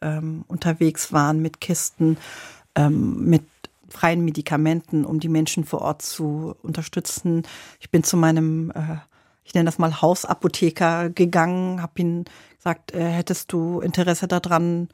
ähm, 0.00 0.44
unterwegs 0.48 1.12
waren 1.12 1.40
mit 1.40 1.60
Kisten, 1.60 2.16
ähm, 2.74 3.24
mit 3.24 3.44
freien 3.88 4.24
Medikamenten, 4.24 5.04
um 5.04 5.20
die 5.20 5.28
Menschen 5.28 5.64
vor 5.64 5.80
Ort 5.80 6.02
zu 6.02 6.54
unterstützen. 6.62 7.42
Ich 7.80 7.90
bin 7.90 8.04
zu 8.04 8.16
meinem, 8.16 8.70
äh, 8.70 8.96
ich 9.44 9.54
nenne 9.54 9.66
das 9.66 9.78
mal 9.78 10.00
Hausapotheker 10.02 11.10
gegangen, 11.10 11.80
habe 11.82 11.92
ihn 11.96 12.24
gesagt, 12.56 12.92
äh, 12.92 13.04
hättest 13.04 13.52
du 13.52 13.80
Interesse 13.80 14.28
daran, 14.28 14.88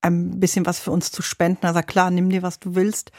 ein 0.00 0.38
bisschen 0.38 0.66
was 0.66 0.78
für 0.78 0.90
uns 0.90 1.10
zu 1.10 1.22
spenden? 1.22 1.66
Er 1.66 1.74
sagt, 1.74 1.88
klar, 1.88 2.10
nimm 2.10 2.30
dir, 2.30 2.42
was 2.42 2.60
du 2.60 2.74
willst. 2.74 3.10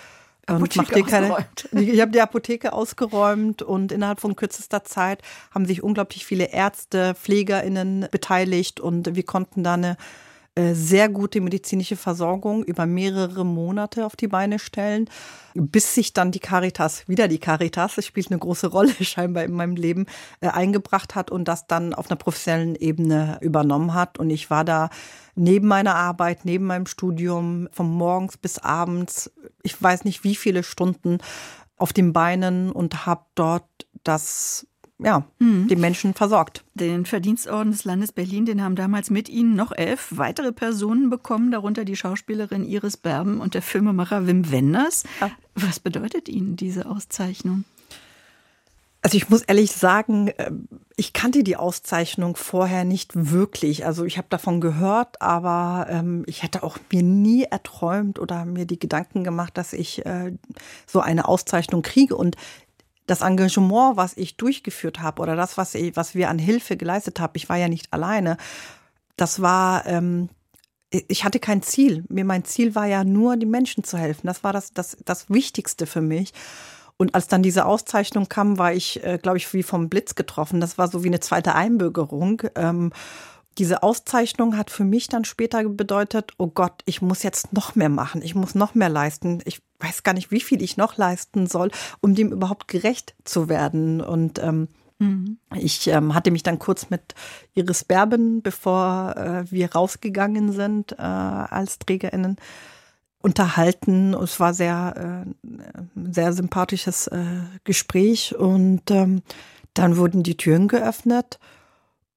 Und 0.48 0.76
mach 0.76 0.90
dir 0.90 1.04
keine. 1.04 1.46
Ich 1.72 2.02
habe 2.02 2.12
die 2.12 2.22
Apotheke 2.22 2.74
ausgeräumt 2.74 3.62
und 3.62 3.92
innerhalb 3.92 4.20
von 4.20 4.36
kürzester 4.36 4.84
Zeit 4.84 5.22
haben 5.52 5.66
sich 5.66 5.84
unglaublich 5.84 6.26
viele 6.26 6.52
Ärzte, 6.52 7.14
PflegerInnen 7.14 8.08
beteiligt 8.10 8.80
und 8.80 9.16
wir 9.16 9.24
konnten 9.24 9.64
da 9.64 9.76
eine 9.76 9.98
sehr 10.74 11.10
gute 11.10 11.42
medizinische 11.42 11.96
Versorgung 11.96 12.64
über 12.64 12.86
mehrere 12.86 13.46
Monate 13.46 14.06
auf 14.06 14.16
die 14.16 14.28
Beine 14.28 14.60
stellen, 14.60 15.10
bis 15.54 15.96
sich 15.96 16.14
dann 16.14 16.32
die 16.32 16.40
Caritas, 16.40 17.08
wieder 17.08 17.28
die 17.28 17.40
Caritas, 17.40 17.96
das 17.96 18.06
spielt 18.06 18.32
eine 18.32 18.40
große 18.40 18.68
Rolle 18.72 18.94
scheinbar 19.02 19.44
in 19.44 19.54
meinem 19.54 19.76
Leben, 19.76 20.06
äh, 20.42 20.48
eingebracht 20.48 21.16
hat 21.16 21.32
und 21.32 21.48
das 21.48 21.68
dann 21.68 21.94
auf 21.94 22.10
einer 22.10 22.18
professionellen 22.18 22.76
Ebene 22.76 23.38
übernommen 23.42 23.94
hat. 23.94 24.20
Und 24.20 24.30
ich 24.30 24.50
war 24.50 24.66
da 24.66 24.90
neben 25.36 25.68
meiner 25.68 25.96
Arbeit, 25.96 26.46
neben 26.46 26.66
meinem 26.66 26.86
Studium, 26.86 27.68
von 27.72 27.90
morgens 27.90 28.38
bis 28.38 28.60
abends, 28.60 29.32
ich 29.64 29.82
weiß 29.82 30.04
nicht 30.06 30.24
wie 30.24 30.36
viele 30.36 30.64
Stunden 30.64 31.20
auf 31.78 31.94
den 31.94 32.14
Beinen 32.14 32.72
und 32.72 33.06
habe 33.06 33.24
dort 33.36 33.68
das 34.04 34.68
ja, 35.02 35.24
mhm. 35.40 35.68
die 35.68 35.76
Menschen 35.76 36.14
versorgt. 36.14 36.64
Den 36.74 37.06
Verdienstorden 37.06 37.72
des 37.72 37.86
Landes 37.86 38.12
Berlin, 38.12 38.46
den 38.46 38.62
haben 38.62 38.76
damals 38.76 39.10
mit 39.10 39.30
Ihnen 39.30 39.56
noch 39.56 39.72
elf 39.72 40.10
weitere 40.16 40.52
Personen 40.52 41.10
bekommen, 41.10 41.52
darunter 41.52 41.86
die 41.86 41.96
Schauspielerin 41.96 42.66
Iris 42.66 42.98
Berben 42.98 43.40
und 43.40 43.54
der 43.54 43.62
Filmemacher 43.62 44.28
Wim 44.28 44.52
Wenders. 44.52 45.04
Ja. 45.22 45.32
Was 45.56 45.80
bedeutet 45.80 46.28
Ihnen 46.28 46.58
diese 46.58 46.86
Auszeichnung? 46.86 47.64
Also 49.02 49.16
ich 49.16 49.30
muss 49.30 49.44
ehrlich 49.44 49.72
sagen, 49.72 50.28
äh, 50.38 50.52
ich 50.98 51.14
kannte 51.14 51.44
die 51.44 51.56
Auszeichnung 51.56 52.36
vorher 52.36 52.84
nicht 52.84 53.32
wirklich. 53.32 53.86
Also 53.86 54.04
ich 54.04 54.18
habe 54.18 54.28
davon 54.30 54.60
gehört, 54.60 55.22
aber 55.22 55.88
ähm, 55.90 56.24
ich 56.28 56.44
hätte 56.44 56.64
auch 56.64 56.78
mir 56.92 57.04
nie 57.04 57.44
erträumt 57.44 58.20
oder 58.20 58.44
mir 58.44 58.66
die 58.66 58.80
Gedanken 58.80 59.24
gemacht, 59.24 59.58
dass 59.58 59.72
ich 59.72 60.06
äh, 60.06 60.34
so 60.86 61.00
eine 61.00 61.30
Auszeichnung 61.30 61.82
kriege. 61.82 62.18
Und 62.18 62.36
das 63.10 63.22
Engagement, 63.22 63.98
was 63.98 64.16
ich 64.18 64.38
durchgeführt 64.38 65.02
habe 65.02 65.22
oder 65.22 65.36
das, 65.36 65.58
was, 65.58 65.76
ich, 65.76 65.96
was 65.96 66.16
wir 66.16 66.30
an 66.30 66.40
Hilfe 66.40 66.78
geleistet 66.78 67.20
haben, 67.20 67.34
ich 67.36 67.50
war 67.50 67.58
ja 67.58 67.68
nicht 67.68 67.92
alleine, 67.92 68.38
das 69.18 69.42
war, 69.42 69.86
ähm, 69.86 70.30
ich 70.90 71.24
hatte 71.24 71.40
kein 71.40 71.62
Ziel. 71.62 72.04
Mir 72.10 72.26
mein 72.26 72.46
Ziel 72.46 72.74
war 72.76 72.86
ja 72.86 73.04
nur, 73.04 73.38
die 73.38 73.46
Menschen 73.46 73.84
zu 73.84 73.98
helfen. 73.98 74.28
Das 74.28 74.44
war 74.44 74.54
das, 74.54 74.74
das, 74.74 74.98
das 75.06 75.30
Wichtigste 75.30 75.86
für 75.86 76.02
mich. 76.02 76.34
Und 76.98 77.16
als 77.16 77.28
dann 77.28 77.44
diese 77.44 77.66
Auszeichnung 77.66 78.28
kam, 78.28 78.58
war 78.58 78.74
ich, 78.74 79.04
äh, 79.04 79.20
glaube 79.22 79.38
ich, 79.38 79.54
wie 79.54 79.64
vom 79.64 79.90
Blitz 79.90 80.16
getroffen. 80.16 80.60
Das 80.60 80.78
war 80.78 80.90
so 80.90 81.04
wie 81.04 81.08
eine 81.08 81.20
zweite 81.20 81.56
Einbürgerung. 81.56 82.42
Ähm, 82.56 82.92
diese 83.60 83.84
Auszeichnung 83.84 84.58
hat 84.58 84.72
für 84.72 84.86
mich 84.86 85.10
dann 85.10 85.26
später 85.26 85.62
bedeutet, 85.68 86.32
oh 86.38 86.48
Gott, 86.48 86.82
ich 86.86 87.02
muss 87.02 87.24
jetzt 87.24 87.52
noch 87.52 87.76
mehr 87.76 87.90
machen, 87.90 88.22
ich 88.22 88.34
muss 88.34 88.56
noch 88.56 88.74
mehr 88.74 88.88
leisten. 88.88 89.42
Ich 89.44 89.62
weiß 89.80 90.04
gar 90.04 90.14
nicht, 90.14 90.32
wie 90.32 90.40
viel 90.40 90.62
ich 90.62 90.78
noch 90.78 90.96
leisten 90.96 91.46
soll, 91.46 91.70
um 92.00 92.16
dem 92.16 92.32
überhaupt 92.32 92.70
gerecht 92.70 93.16
zu 93.26 93.50
werden. 93.50 94.00
Und 94.00 94.40
ähm, 94.40 94.70
mhm. 95.00 95.40
ich 95.56 95.88
ähm, 95.88 96.16
hatte 96.16 96.32
mich 96.32 96.42
dann 96.42 96.58
kurz 96.58 96.90
mit 96.90 97.16
Iris 97.54 97.84
Berben, 97.84 98.42
bevor 98.42 99.16
äh, 99.18 99.52
wir 99.52 99.74
rausgegangen 99.74 100.54
sind 100.54 100.94
äh, 100.94 101.02
als 101.02 101.80
TrägerInnen, 101.80 102.38
unterhalten. 103.22 104.14
Es 104.14 104.40
war 104.40 104.54
sehr, 104.54 105.26
äh, 105.28 106.12
sehr 106.12 106.32
sympathisches 106.32 107.08
äh, 107.08 107.26
Gespräch 107.66 108.36
und 108.38 108.90
ähm, 108.90 109.22
dann 109.74 109.98
wurden 109.98 110.24
die 110.24 110.38
Türen 110.38 110.70
geöffnet 110.70 111.40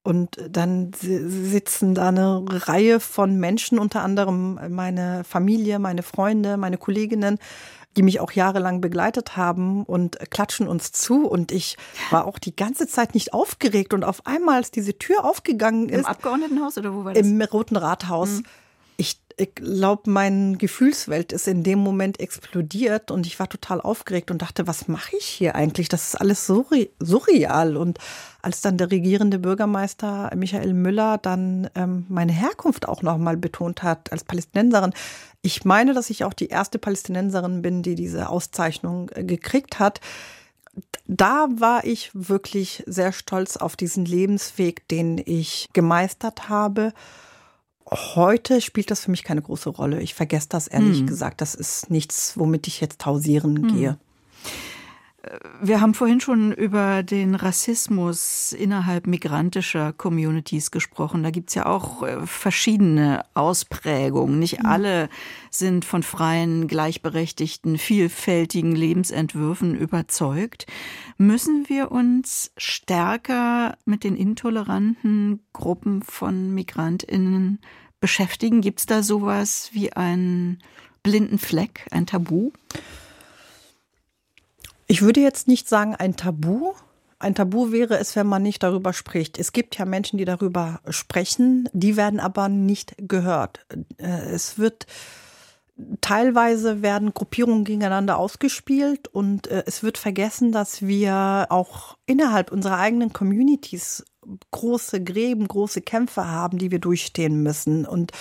und 0.03 0.37
dann 0.51 0.91
sitzen 0.95 1.95
da 1.95 2.09
eine 2.09 2.45
Reihe 2.49 2.99
von 2.99 3.37
Menschen, 3.39 3.79
unter 3.79 4.03
anderem 4.03 4.59
meine 4.71 5.23
Familie, 5.25 5.79
meine 5.79 6.03
Freunde, 6.03 6.57
meine 6.57 6.77
Kolleginnen, 6.77 7.39
die 7.97 8.03
mich 8.03 8.21
auch 8.21 8.33
jahrelang 8.33 8.81
begleitet 8.81 9.37
haben 9.37 9.85
und 9.85 10.19
klatschen 10.31 10.67
uns 10.67 10.93
zu. 10.93 11.27
Und 11.27 11.53
ich 11.53 11.77
war 12.11 12.27
auch 12.27 12.39
die 12.39 12.57
ganze 12.57 12.87
Zeit 12.87 13.15
nicht 13.15 13.33
aufgeregt. 13.33 13.95
Und 13.95 14.03
auf 14.03 14.27
einmal, 14.27 14.57
als 14.57 14.71
diese 14.71 14.99
Tür 14.99 15.25
aufgegangen 15.25 15.89
ist. 15.89 16.01
Im 16.01 16.07
Abgeordnetenhaus 16.07 16.79
oder 16.79 16.95
wo 16.95 17.05
war 17.05 17.15
das? 17.15 17.27
Im 17.27 17.41
Roten 17.41 17.77
Rathaus. 17.77 18.31
Mhm. 18.31 18.43
Ich, 19.37 19.55
glaube, 19.55 20.11
meine 20.11 20.57
Gefühlswelt 20.57 21.33
ist 21.33 21.49
in 21.49 21.63
dem 21.63 21.79
Moment 21.79 22.21
explodiert 22.21 23.11
und 23.11 23.27
ich 23.27 23.39
war 23.39 23.49
total 23.49 23.81
aufgeregt 23.81 24.31
und 24.31 24.43
dachte, 24.43 24.67
was 24.67 24.89
mache 24.89 25.17
ich 25.17 25.25
hier 25.25 25.55
eigentlich? 25.55 25.89
Das 25.89 26.09
ist 26.09 26.21
alles 26.21 26.47
surreal. 26.47 27.77
Und 27.77 27.99
als 28.43 28.61
dann 28.61 28.77
der 28.77 28.91
regierende 28.91 29.39
Bürgermeister 29.39 30.31
Michael 30.35 30.75
Müller 30.75 31.19
dann 31.19 31.71
ähm, 31.75 32.07
meine 32.09 32.33
Herkunft 32.33 32.89
auch 32.89 33.03
nochmal 33.03 33.37
betont 33.37 33.83
hat 33.83 34.13
als 34.13 34.25
Palästinenserin. 34.25 34.93
Ich 35.43 35.65
meine, 35.65 35.95
dass 35.95 36.11
ich 36.11 36.25
auch 36.25 36.35
die 36.35 36.49
erste 36.49 36.79
Palästinenserin 36.79 37.63
bin, 37.63 37.83
die 37.83 37.95
diese 37.95 38.29
Auszeichnung 38.29 39.11
äh, 39.15 39.25
gekriegt 39.25 39.79
hat. 39.79 40.01
Da 41.07 41.49
war 41.55 41.85
ich 41.85 42.11
wirklich 42.15 42.83
sehr 42.87 43.13
stolz 43.13 43.57
auf 43.57 43.77
diesen 43.77 44.05
Lebensweg, 44.05 44.89
den 44.89 45.19
ich 45.19 45.69
gemeistert 45.73 46.49
habe. 46.49 46.93
Heute 47.91 48.61
spielt 48.61 48.91
das 48.91 49.05
für 49.05 49.11
mich 49.11 49.25
keine 49.25 49.43
große 49.43 49.71
Rolle. 49.71 50.01
Ich 50.01 50.15
vergesse 50.15 50.49
das 50.49 50.67
ehrlich 50.69 51.01
hm. 51.01 51.07
gesagt. 51.07 51.41
Das 51.41 51.55
ist 51.55 51.91
nichts, 51.91 52.39
womit 52.39 52.67
ich 52.67 52.81
jetzt 52.81 53.05
hausieren 53.05 53.57
hm. 53.57 53.77
gehe. 53.77 53.99
Wir 55.61 55.81
haben 55.81 55.95
vorhin 55.95 56.21
schon 56.21 56.51
über 56.53 57.05
den 57.05 57.37
Rassismus 57.37 58.53
innerhalb 58.53 59.07
migrantischer 59.07 59.93
Communities 59.93 60.73
gesprochen. 60.73 61.23
Da 61.23 61.31
gibt's 61.31 61.55
ja 61.55 61.67
auch 61.67 62.03
äh, 62.03 62.27
verschiedene 62.27 63.25
Ausprägungen. 63.35 64.41
Nicht 64.41 64.61
mhm. 64.61 64.67
alle 64.67 65.09
sind 65.51 65.85
von 65.85 66.03
freien, 66.03 66.67
gleichberechtigten, 66.67 67.79
vielfältigen 67.79 68.75
Lebensentwürfen 68.75 69.77
überzeugt. 69.77 70.67
Müssen 71.19 71.69
wir 71.69 71.93
uns 71.93 72.51
stärker 72.57 73.79
mit 73.85 74.03
den 74.03 74.17
intoleranten 74.17 75.41
Gruppen 75.53 76.03
von 76.03 76.53
Migrantinnen 76.53 77.61
beschäftigen? 78.01 78.61
Gibt's 78.61 78.87
da 78.87 79.05
sowas 79.05 79.71
wie 79.73 79.93
einen 79.93 80.59
blinden 81.05 81.39
Fleck, 81.39 81.87
ein 81.93 82.07
Tabu? 82.07 82.51
Ich 84.93 85.01
würde 85.01 85.23
jetzt 85.23 85.49
nicht 85.49 85.71
sagen 85.71 85.95
ein 85.95 86.17
Tabu. 86.17 86.75
Ein 87.19 87.35
Tabu 87.35 87.73
wäre 87.73 87.99
es, 87.99 88.15
wenn 88.15 88.27
man 88.27 88.43
nicht 88.43 88.63
darüber 88.63 88.93
spricht. 88.93 89.39
Es 89.39 89.53
gibt 89.53 89.79
ja 89.79 89.87
Menschen, 89.87 90.19
die 90.19 90.27
darüber 90.27 90.81
sprechen, 90.91 91.67
die 91.73 91.97
werden 91.97 92.21
aber 92.21 92.51
nicht 92.51 92.95
gehört. 92.99 93.65
Äh, 93.97 94.35
es 94.35 94.59
wird 94.59 94.85
teilweise 96.03 96.83
werden 96.83 97.15
Gruppierungen 97.15 97.65
gegeneinander 97.65 98.19
ausgespielt 98.19 99.09
und 99.09 99.47
äh, 99.47 99.63
es 99.65 99.83
wird 99.83 99.97
vergessen, 99.97 100.53
dass 100.53 100.83
wir 100.83 101.47
auch 101.49 101.97
innerhalb 102.05 102.53
unserer 102.53 102.77
eigenen 102.77 103.15
Communities 103.15 104.05
große 104.51 105.03
Gräben, 105.03 105.49
große 105.49 105.81
Kämpfe 105.81 106.29
haben, 106.29 106.59
die 106.59 106.71
wir 106.71 106.81
durchstehen 106.81 107.43
müssen. 107.43 107.87
Und 107.87 108.13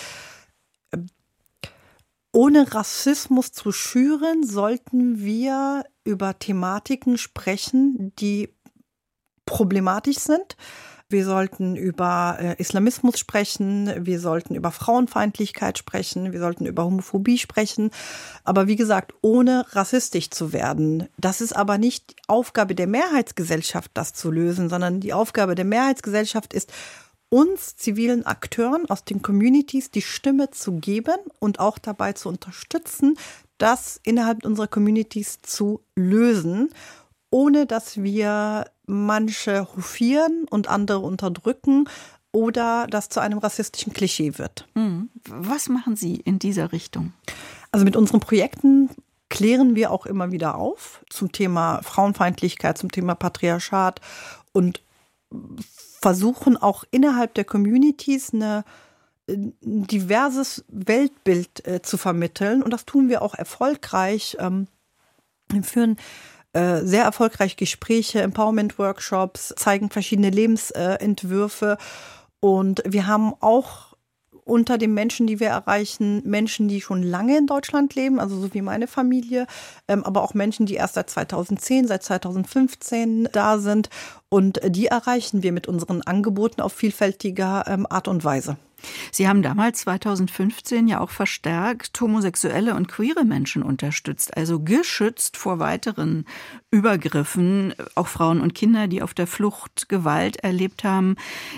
ohne 2.32 2.74
Rassismus 2.74 3.52
zu 3.52 3.72
schüren, 3.72 4.46
sollten 4.46 5.20
wir 5.20 5.84
über 6.04 6.39
Thematiken 6.39 7.17
sprechen, 7.17 8.13
die 8.20 8.50
problematisch 9.46 10.17
sind. 10.17 10.56
Wir 11.12 11.26
sollten 11.26 11.76
über 11.76 12.38
äh, 12.39 12.56
Islamismus 12.58 13.20
sprechen, 13.20 13.94
wir 14.06 14.22
sollten 14.22 14.56
über 14.56 14.72
Frauenfeindlichkeit 14.72 15.78
sprechen, 15.78 16.32
wir 16.32 16.39
sollten 16.39 16.65
über 16.65 16.86
Homophobie 16.86 17.38
sprechen. 17.38 17.91
Aber 18.46 18.67
wie 18.67 18.78
gesagt, 18.78 19.13
ohne 19.22 19.65
rassistisch 19.72 20.30
zu 20.30 20.54
werden. 20.54 21.10
Das 21.17 21.41
ist 21.41 21.54
aber 21.54 21.78
nicht 21.78 22.15
Aufgabe 22.28 22.76
der 22.76 22.88
Mehrheitsgesellschaft, 22.88 23.91
das 23.94 24.13
zu 24.13 24.32
lösen, 24.32 24.70
sondern 24.70 25.02
die 25.02 25.12
Aufgabe 25.12 25.56
der 25.56 25.65
Mehrheitsgesellschaft 25.65 26.54
ist, 26.54 26.72
uns 27.32 27.78
zivilen 27.78 28.26
Akteuren 28.26 28.89
aus 28.89 29.06
den 29.06 29.22
Communities 29.22 29.89
die 29.89 30.02
Stimme 30.02 30.52
zu 30.52 30.74
geben 30.74 31.15
und 31.39 31.60
auch 31.60 31.78
dabei 31.78 32.12
zu 32.12 32.28
unterstützen, 32.28 33.17
das 33.58 34.02
innerhalb 34.04 34.46
unserer 34.46 34.67
Communities 34.67 35.39
zu 35.41 35.82
lösen, 35.96 36.70
ohne 37.30 37.65
dass 37.65 38.04
wir 38.04 38.65
manche 38.86 39.65
hofieren 39.76 40.46
und 40.50 40.67
andere 40.67 41.00
unterdrücken 41.00 41.88
oder 42.34 42.86
das 42.89 43.08
zu 43.08 43.22
einem 43.22 43.39
rassistischen 43.39 43.94
Klischee 43.94 44.38
wird. 44.38 44.67
Mhm. 44.76 45.10
Was 45.26 45.70
machen 45.70 45.96
Sie 45.96 46.15
in 46.15 46.38
dieser 46.38 46.74
Richtung? 46.74 47.13
Also 47.72 47.86
mit 47.86 47.96
unseren 47.96 48.20
Projekten 48.20 48.89
klären 49.30 49.76
wir 49.76 49.91
auch 49.91 50.06
immer 50.06 50.34
wieder 50.34 50.56
auf 50.56 51.02
zum 51.10 51.32
Thema 51.32 51.82
Frauenfeindlichkeit, 51.82 52.78
zum 52.78 52.91
Thema 52.91 53.15
Patriarchat 53.15 54.02
und 54.52 54.82
versuchen 56.01 56.57
auch 56.57 56.83
innerhalb 56.91 57.33
der 57.35 57.45
Communities 57.45 58.33
eine 58.33 58.63
ein 59.29 59.53
diverses 59.61 60.65
Weltbild 60.67 61.65
äh, 61.65 61.81
zu 61.81 61.97
vermitteln. 61.97 62.61
Und 62.61 62.71
das 62.71 62.85
tun 62.85 63.09
wir 63.09 63.21
auch 63.21 63.35
erfolgreich. 63.35 64.37
Ähm, 64.39 64.67
wir 65.49 65.63
führen 65.63 65.97
äh, 66.53 66.81
sehr 66.81 67.03
erfolgreich 67.03 67.55
Gespräche, 67.55 68.21
Empowerment-Workshops, 68.21 69.53
zeigen 69.57 69.89
verschiedene 69.89 70.29
Lebensentwürfe. 70.29 71.77
Und 72.39 72.81
wir 72.85 73.07
haben 73.07 73.33
auch 73.39 73.90
unter 74.51 74.77
den 74.77 74.93
Menschen, 74.93 75.27
die 75.27 75.39
wir 75.39 75.47
erreichen, 75.47 76.21
Menschen, 76.25 76.67
die 76.67 76.81
schon 76.81 77.03
lange 77.03 77.37
in 77.37 77.47
Deutschland 77.47 77.95
leben, 77.95 78.19
also 78.19 78.37
so 78.37 78.53
wie 78.53 78.61
meine 78.61 78.85
Familie, 78.85 79.47
ähm, 79.87 80.03
aber 80.03 80.21
auch 80.23 80.33
Menschen, 80.33 80.65
die 80.65 80.73
erst 80.73 80.95
seit 80.95 81.09
2010, 81.09 81.87
seit 81.87 82.03
2015 82.03 83.29
da 83.31 83.59
sind. 83.59 83.89
Und 84.27 84.59
die 84.67 84.87
erreichen 84.87 85.41
wir 85.41 85.53
mit 85.53 85.67
unseren 85.67 86.01
Angeboten 86.01 86.59
auf 86.59 86.73
vielfältiger 86.73 87.63
ähm, 87.65 87.87
Art 87.89 88.09
und 88.09 88.25
Weise. 88.25 88.57
Sie 89.12 89.28
haben 89.28 89.41
damals 89.41 89.82
2015 89.82 90.88
ja 90.88 91.00
auch 91.00 91.10
verstärkt 91.10 92.00
homosexuelle 92.00 92.76
und 92.76 92.88
queere 92.88 93.26
Menschen 93.26 93.63
unterstützt, 93.63 94.36
also 94.36 94.60
geschützt 94.60 95.38
vor 95.38 95.60
weiteren 95.60 96.26
Übergriffen. 96.72 97.74
Auch 97.96 98.08
Frauen 98.08 98.41
und 98.41 98.56
Kinder, 98.56 98.88
die 98.88 99.02
auf 99.02 99.13
der 99.13 99.28
Flucht 99.28 99.89
Gewalt 99.89 100.38
erlebt 100.38 100.84
haben, 100.84 101.15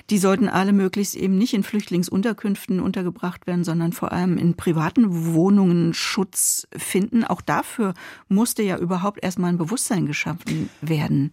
die 0.10 0.18
sollten 0.18 0.50
alle 0.50 0.74
möglichst 0.74 1.16
eben 1.16 1.38
nicht 1.38 1.54
in 1.54 1.64
Flüchtlingsunterkünften 1.64 2.80
untergebracht 2.80 3.48
werden, 3.48 3.64
sondern 3.64 3.94
vor 3.94 4.12
allem 4.12 4.38
in 4.38 4.56
privaten 4.56 5.34
Wohnungen 5.34 5.94
Schutz 5.94 6.68
finden. 6.76 7.24
Auch 7.24 7.42
dafür 7.42 7.94
musste 8.28 8.64
ja 8.64 8.78
überhaupt 8.78 9.24
erstmal 9.24 9.50
ein 9.50 9.58
Bewusstsein 9.58 10.06
geschaffen 10.06 10.70
werden. 10.82 11.32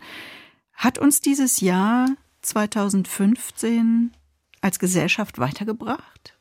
Hat 0.74 0.98
uns 0.98 1.20
dieses 1.20 1.60
Jahr 1.60 2.08
2015 2.42 4.12
als 4.60 4.78
Gesellschaft 4.78 5.38
weitergebracht? 5.38 6.36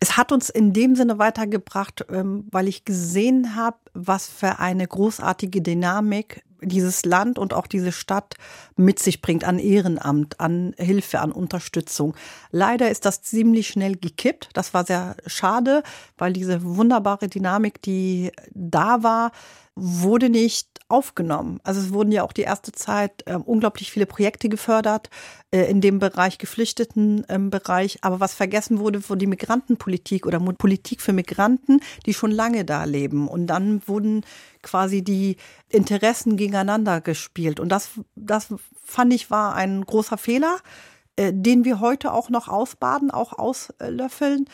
Es 0.00 0.16
hat 0.16 0.32
uns 0.32 0.48
in 0.48 0.72
dem 0.72 0.96
Sinne 0.96 1.18
weitergebracht, 1.18 2.06
ähm, 2.10 2.48
weil 2.50 2.66
ich 2.66 2.84
gesehen 2.84 3.54
habe, 3.54 3.76
was 3.94 4.26
für 4.26 4.58
eine 4.58 4.86
großartige 4.86 5.62
Dynamik 5.62 6.42
dieses 6.60 7.04
Land 7.04 7.38
und 7.38 7.54
auch 7.54 7.66
diese 7.66 7.92
Stadt 7.92 8.34
mit 8.76 8.98
sich 8.98 9.20
bringt 9.20 9.44
an 9.44 9.58
Ehrenamt, 9.58 10.40
an 10.40 10.74
Hilfe, 10.78 11.20
an 11.20 11.32
Unterstützung. 11.32 12.14
Leider 12.50 12.90
ist 12.90 13.04
das 13.04 13.22
ziemlich 13.22 13.68
schnell 13.68 13.96
gekippt. 13.96 14.50
Das 14.54 14.74
war 14.74 14.84
sehr 14.84 15.16
schade, 15.26 15.82
weil 16.18 16.32
diese 16.32 16.62
wunderbare 16.64 17.28
Dynamik, 17.28 17.82
die 17.82 18.32
da 18.52 19.02
war, 19.02 19.32
wurde 19.74 20.28
nicht 20.28 20.71
aufgenommen. 20.92 21.58
Also 21.64 21.80
es 21.80 21.92
wurden 21.92 22.12
ja 22.12 22.22
auch 22.22 22.32
die 22.32 22.42
erste 22.42 22.70
Zeit 22.72 23.22
äh, 23.26 23.34
unglaublich 23.34 23.90
viele 23.90 24.06
Projekte 24.06 24.48
gefördert 24.48 25.08
äh, 25.50 25.70
in 25.70 25.80
dem 25.80 25.98
Bereich 25.98 26.38
geflüchteten 26.38 27.24
ähm, 27.28 27.50
Bereich. 27.50 27.98
Aber 28.02 28.20
was 28.20 28.34
vergessen 28.34 28.78
wurde, 28.78 29.08
wurde 29.08 29.20
die 29.20 29.26
Migrantenpolitik 29.26 30.26
oder 30.26 30.38
Politik 30.40 31.00
für 31.00 31.12
Migranten, 31.12 31.80
die 32.06 32.14
schon 32.14 32.30
lange 32.30 32.64
da 32.64 32.84
leben. 32.84 33.26
Und 33.26 33.46
dann 33.46 33.80
wurden 33.88 34.24
quasi 34.62 35.02
die 35.02 35.36
Interessen 35.68 36.36
gegeneinander 36.36 37.00
gespielt. 37.00 37.58
Und 37.58 37.70
das, 37.70 37.90
das 38.14 38.54
fand 38.84 39.14
ich 39.14 39.30
war 39.30 39.54
ein 39.54 39.84
großer 39.84 40.18
Fehler, 40.18 40.58
äh, 41.16 41.32
den 41.34 41.64
wir 41.64 41.80
heute 41.80 42.12
auch 42.12 42.28
noch 42.28 42.48
ausbaden, 42.48 43.10
auch 43.10 43.32
auslöffeln. 43.32 44.46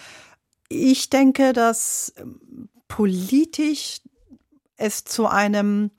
Ich 0.68 1.10
denke, 1.10 1.52
dass 1.52 2.12
ähm, 2.16 2.68
politisch 2.86 4.00
es 4.76 5.04
zu 5.04 5.26
einem 5.26 5.90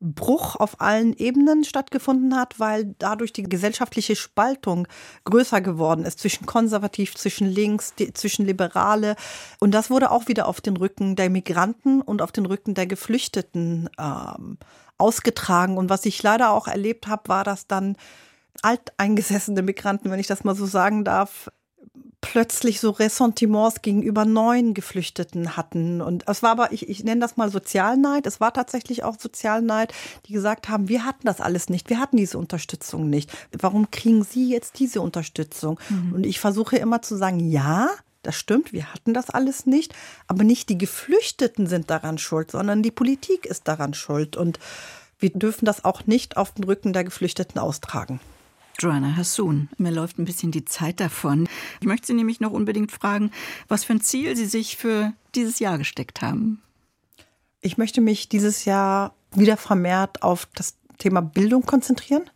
Bruch 0.00 0.56
auf 0.56 0.80
allen 0.80 1.12
Ebenen 1.12 1.64
stattgefunden 1.64 2.36
hat, 2.36 2.60
weil 2.60 2.94
dadurch 2.98 3.32
die 3.32 3.42
gesellschaftliche 3.42 4.16
Spaltung 4.16 4.86
größer 5.24 5.60
geworden 5.60 6.04
ist 6.04 6.20
zwischen 6.20 6.46
konservativ, 6.46 7.16
zwischen 7.16 7.48
links, 7.48 7.94
die, 7.94 8.12
zwischen 8.12 8.46
Liberale. 8.46 9.16
Und 9.58 9.72
das 9.72 9.90
wurde 9.90 10.10
auch 10.10 10.28
wieder 10.28 10.46
auf 10.46 10.60
den 10.60 10.76
Rücken 10.76 11.16
der 11.16 11.30
Migranten 11.30 12.00
und 12.00 12.22
auf 12.22 12.32
den 12.32 12.46
Rücken 12.46 12.74
der 12.74 12.86
Geflüchteten 12.86 13.90
ähm, 13.98 14.58
ausgetragen. 14.98 15.76
Und 15.76 15.90
was 15.90 16.04
ich 16.06 16.22
leider 16.22 16.50
auch 16.50 16.68
erlebt 16.68 17.08
habe, 17.08 17.28
war, 17.28 17.44
dass 17.44 17.66
dann 17.66 17.96
alteingesessene 18.62 19.62
Migranten, 19.62 20.10
wenn 20.10 20.20
ich 20.20 20.26
das 20.26 20.44
mal 20.44 20.54
so 20.54 20.66
sagen 20.66 21.04
darf, 21.04 21.50
plötzlich 22.20 22.80
so 22.80 22.90
Ressentiments 22.90 23.82
gegenüber 23.82 24.24
neuen 24.24 24.74
Geflüchteten 24.74 25.56
hatten. 25.56 26.00
Und 26.00 26.24
es 26.26 26.42
war 26.42 26.50
aber, 26.50 26.72
ich, 26.72 26.88
ich 26.88 27.04
nenne 27.04 27.20
das 27.20 27.36
mal 27.36 27.50
Sozialneid. 27.50 28.26
Es 28.26 28.40
war 28.40 28.52
tatsächlich 28.52 29.04
auch 29.04 29.18
Sozialneid, 29.18 29.92
die 30.26 30.32
gesagt 30.32 30.68
haben, 30.68 30.88
wir 30.88 31.04
hatten 31.04 31.26
das 31.26 31.40
alles 31.40 31.68
nicht, 31.68 31.90
wir 31.90 32.00
hatten 32.00 32.16
diese 32.16 32.38
Unterstützung 32.38 33.08
nicht. 33.08 33.30
Warum 33.52 33.90
kriegen 33.90 34.24
Sie 34.24 34.50
jetzt 34.50 34.78
diese 34.78 35.00
Unterstützung? 35.00 35.78
Mhm. 35.88 36.12
Und 36.14 36.26
ich 36.26 36.40
versuche 36.40 36.76
immer 36.76 37.02
zu 37.02 37.16
sagen, 37.16 37.38
ja, 37.40 37.88
das 38.22 38.34
stimmt, 38.34 38.72
wir 38.72 38.92
hatten 38.92 39.14
das 39.14 39.30
alles 39.30 39.64
nicht, 39.66 39.94
aber 40.26 40.44
nicht 40.44 40.68
die 40.68 40.78
Geflüchteten 40.78 41.66
sind 41.66 41.88
daran 41.88 42.18
schuld, 42.18 42.50
sondern 42.50 42.82
die 42.82 42.90
Politik 42.90 43.46
ist 43.46 43.68
daran 43.68 43.94
schuld. 43.94 44.36
Und 44.36 44.58
wir 45.18 45.30
dürfen 45.30 45.64
das 45.64 45.84
auch 45.84 46.06
nicht 46.06 46.36
auf 46.36 46.52
den 46.52 46.64
Rücken 46.64 46.92
der 46.92 47.04
Geflüchteten 47.04 47.60
austragen. 47.60 48.20
Joanna 48.80 49.16
Hassoun. 49.16 49.68
Mir 49.76 49.90
läuft 49.90 50.18
ein 50.18 50.24
bisschen 50.24 50.52
die 50.52 50.64
Zeit 50.64 51.00
davon. 51.00 51.48
Ich 51.80 51.86
möchte 51.86 52.06
Sie 52.06 52.14
nämlich 52.14 52.40
noch 52.40 52.52
unbedingt 52.52 52.92
fragen, 52.92 53.30
was 53.68 53.84
für 53.84 53.94
ein 53.94 54.00
Ziel 54.00 54.36
Sie 54.36 54.46
sich 54.46 54.76
für 54.76 55.12
dieses 55.34 55.58
Jahr 55.58 55.78
gesteckt 55.78 56.22
haben. 56.22 56.62
Ich 57.60 57.78
möchte 57.78 58.00
mich 58.00 58.28
dieses 58.28 58.64
Jahr 58.64 59.14
wieder 59.32 59.56
vermehrt 59.56 60.22
auf 60.22 60.48
das 60.54 60.76
Thema 60.98 61.20
Bildung 61.20 61.62
konzentrieren 61.62 62.30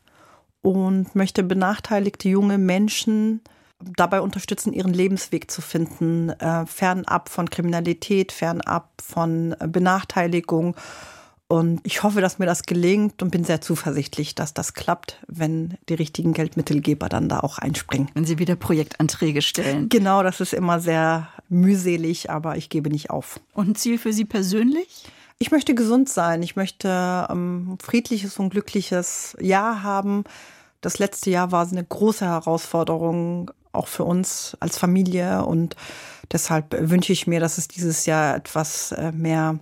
und 0.63 1.15
möchte 1.15 1.43
benachteiligte 1.43 2.29
junge 2.29 2.59
Menschen 2.59 3.41
dabei 3.97 4.21
unterstützen, 4.21 4.73
ihren 4.73 4.93
Lebensweg 4.93 5.51
zu 5.51 5.61
finden, 5.61 6.31
äh, 6.31 6.67
fernab 6.67 7.29
von 7.29 7.51
Kriminalität, 7.51 8.31
fernab 8.31 8.91
von 9.03 9.57
Benachteiligung 9.59 10.77
Und 11.53 11.81
ich 11.83 12.03
hoffe, 12.03 12.23
dass 12.23 12.39
mir 12.39 12.47
das 12.47 12.63
gelingt 12.63 13.23
und 13.23 13.31
bin 13.31 13.45
sehr 13.45 13.61
zuversichtlich, 13.61 14.35
dass 14.35 14.55
das 14.55 14.73
klappt, 14.73 15.19
wenn 15.29 15.77
die 15.91 15.93
richtigen 15.93 16.33
Geldmittelgeber 16.33 17.11
dann 17.11 17.29
da 17.29 17.41
auch 17.41 17.59
einspringen. 17.59 18.11
Wenn 18.15 18.25
Sie 18.25 18.39
wieder 18.39 18.57
Projektanträge 18.57 19.43
stellen. 19.43 19.91
Genau, 19.91 20.23
das 20.23 20.41
ist 20.41 20.55
immer 20.55 20.81
sehr 20.81 21.29
mühselig, 21.51 22.31
aber 22.31 22.57
ich 22.57 22.71
gebe 22.71 22.89
nicht 22.89 23.11
auf. 23.11 23.39
Und 23.53 23.69
ein 23.69 23.75
Ziel 23.75 23.99
für 23.99 24.15
Sie 24.15 24.25
persönlich? 24.25 25.05
Ich 25.37 25.51
möchte 25.51 25.75
gesund 25.75 26.09
sein. 26.09 26.43
Ich 26.43 26.57
möchte 26.57 26.89
ein 27.29 27.37
ähm, 27.37 27.79
friedliches 27.83 28.39
und 28.39 28.49
glückliches 28.49 29.37
Jahr 29.39 29.83
haben. 29.83 30.25
Das 30.81 30.99
letzte 30.99 31.29
Jahr 31.29 31.53
war 31.53 31.69
eine 31.69 31.85
große 31.85 32.25
Herausforderung, 32.25 33.51
auch 33.73 33.89
für 33.89 34.05
uns 34.05 34.57
als 34.61 34.79
Familie. 34.79 35.45
Und 35.45 35.77
deshalb 36.33 36.75
wünsche 36.89 37.13
ich 37.13 37.27
mir, 37.27 37.41
dass 37.41 37.59
es 37.59 37.69
dieses 37.69 38.07
Jahr 38.07 38.37
etwas 38.37 38.93
äh, 38.93 39.13
mehr 39.13 39.59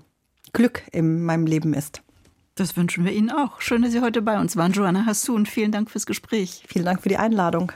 Glück 0.53 0.83
in 0.93 1.25
meinem 1.25 1.47
Leben 1.47 1.75
ist. 1.75 2.03
Das 2.55 2.77
wünschen 2.77 3.05
wir 3.05 3.13
Ihnen 3.13 3.31
auch. 3.31 3.61
Schön, 3.61 3.83
dass 3.83 3.93
Sie 3.93 4.01
heute 4.01 4.23
bei 4.23 4.39
uns 4.39 4.57
waren, 4.57 4.73
Joanna 4.73 5.07
Hassun. 5.07 5.47
Vielen 5.47 5.73
Dank 5.73 5.91
fürs 5.91 6.07
Gespräch. 6.07 6.63
Vielen 6.69 6.85
Dank 6.85 7.03
für 7.03 7.09
die 7.09 7.17
Einladung. 7.17 7.73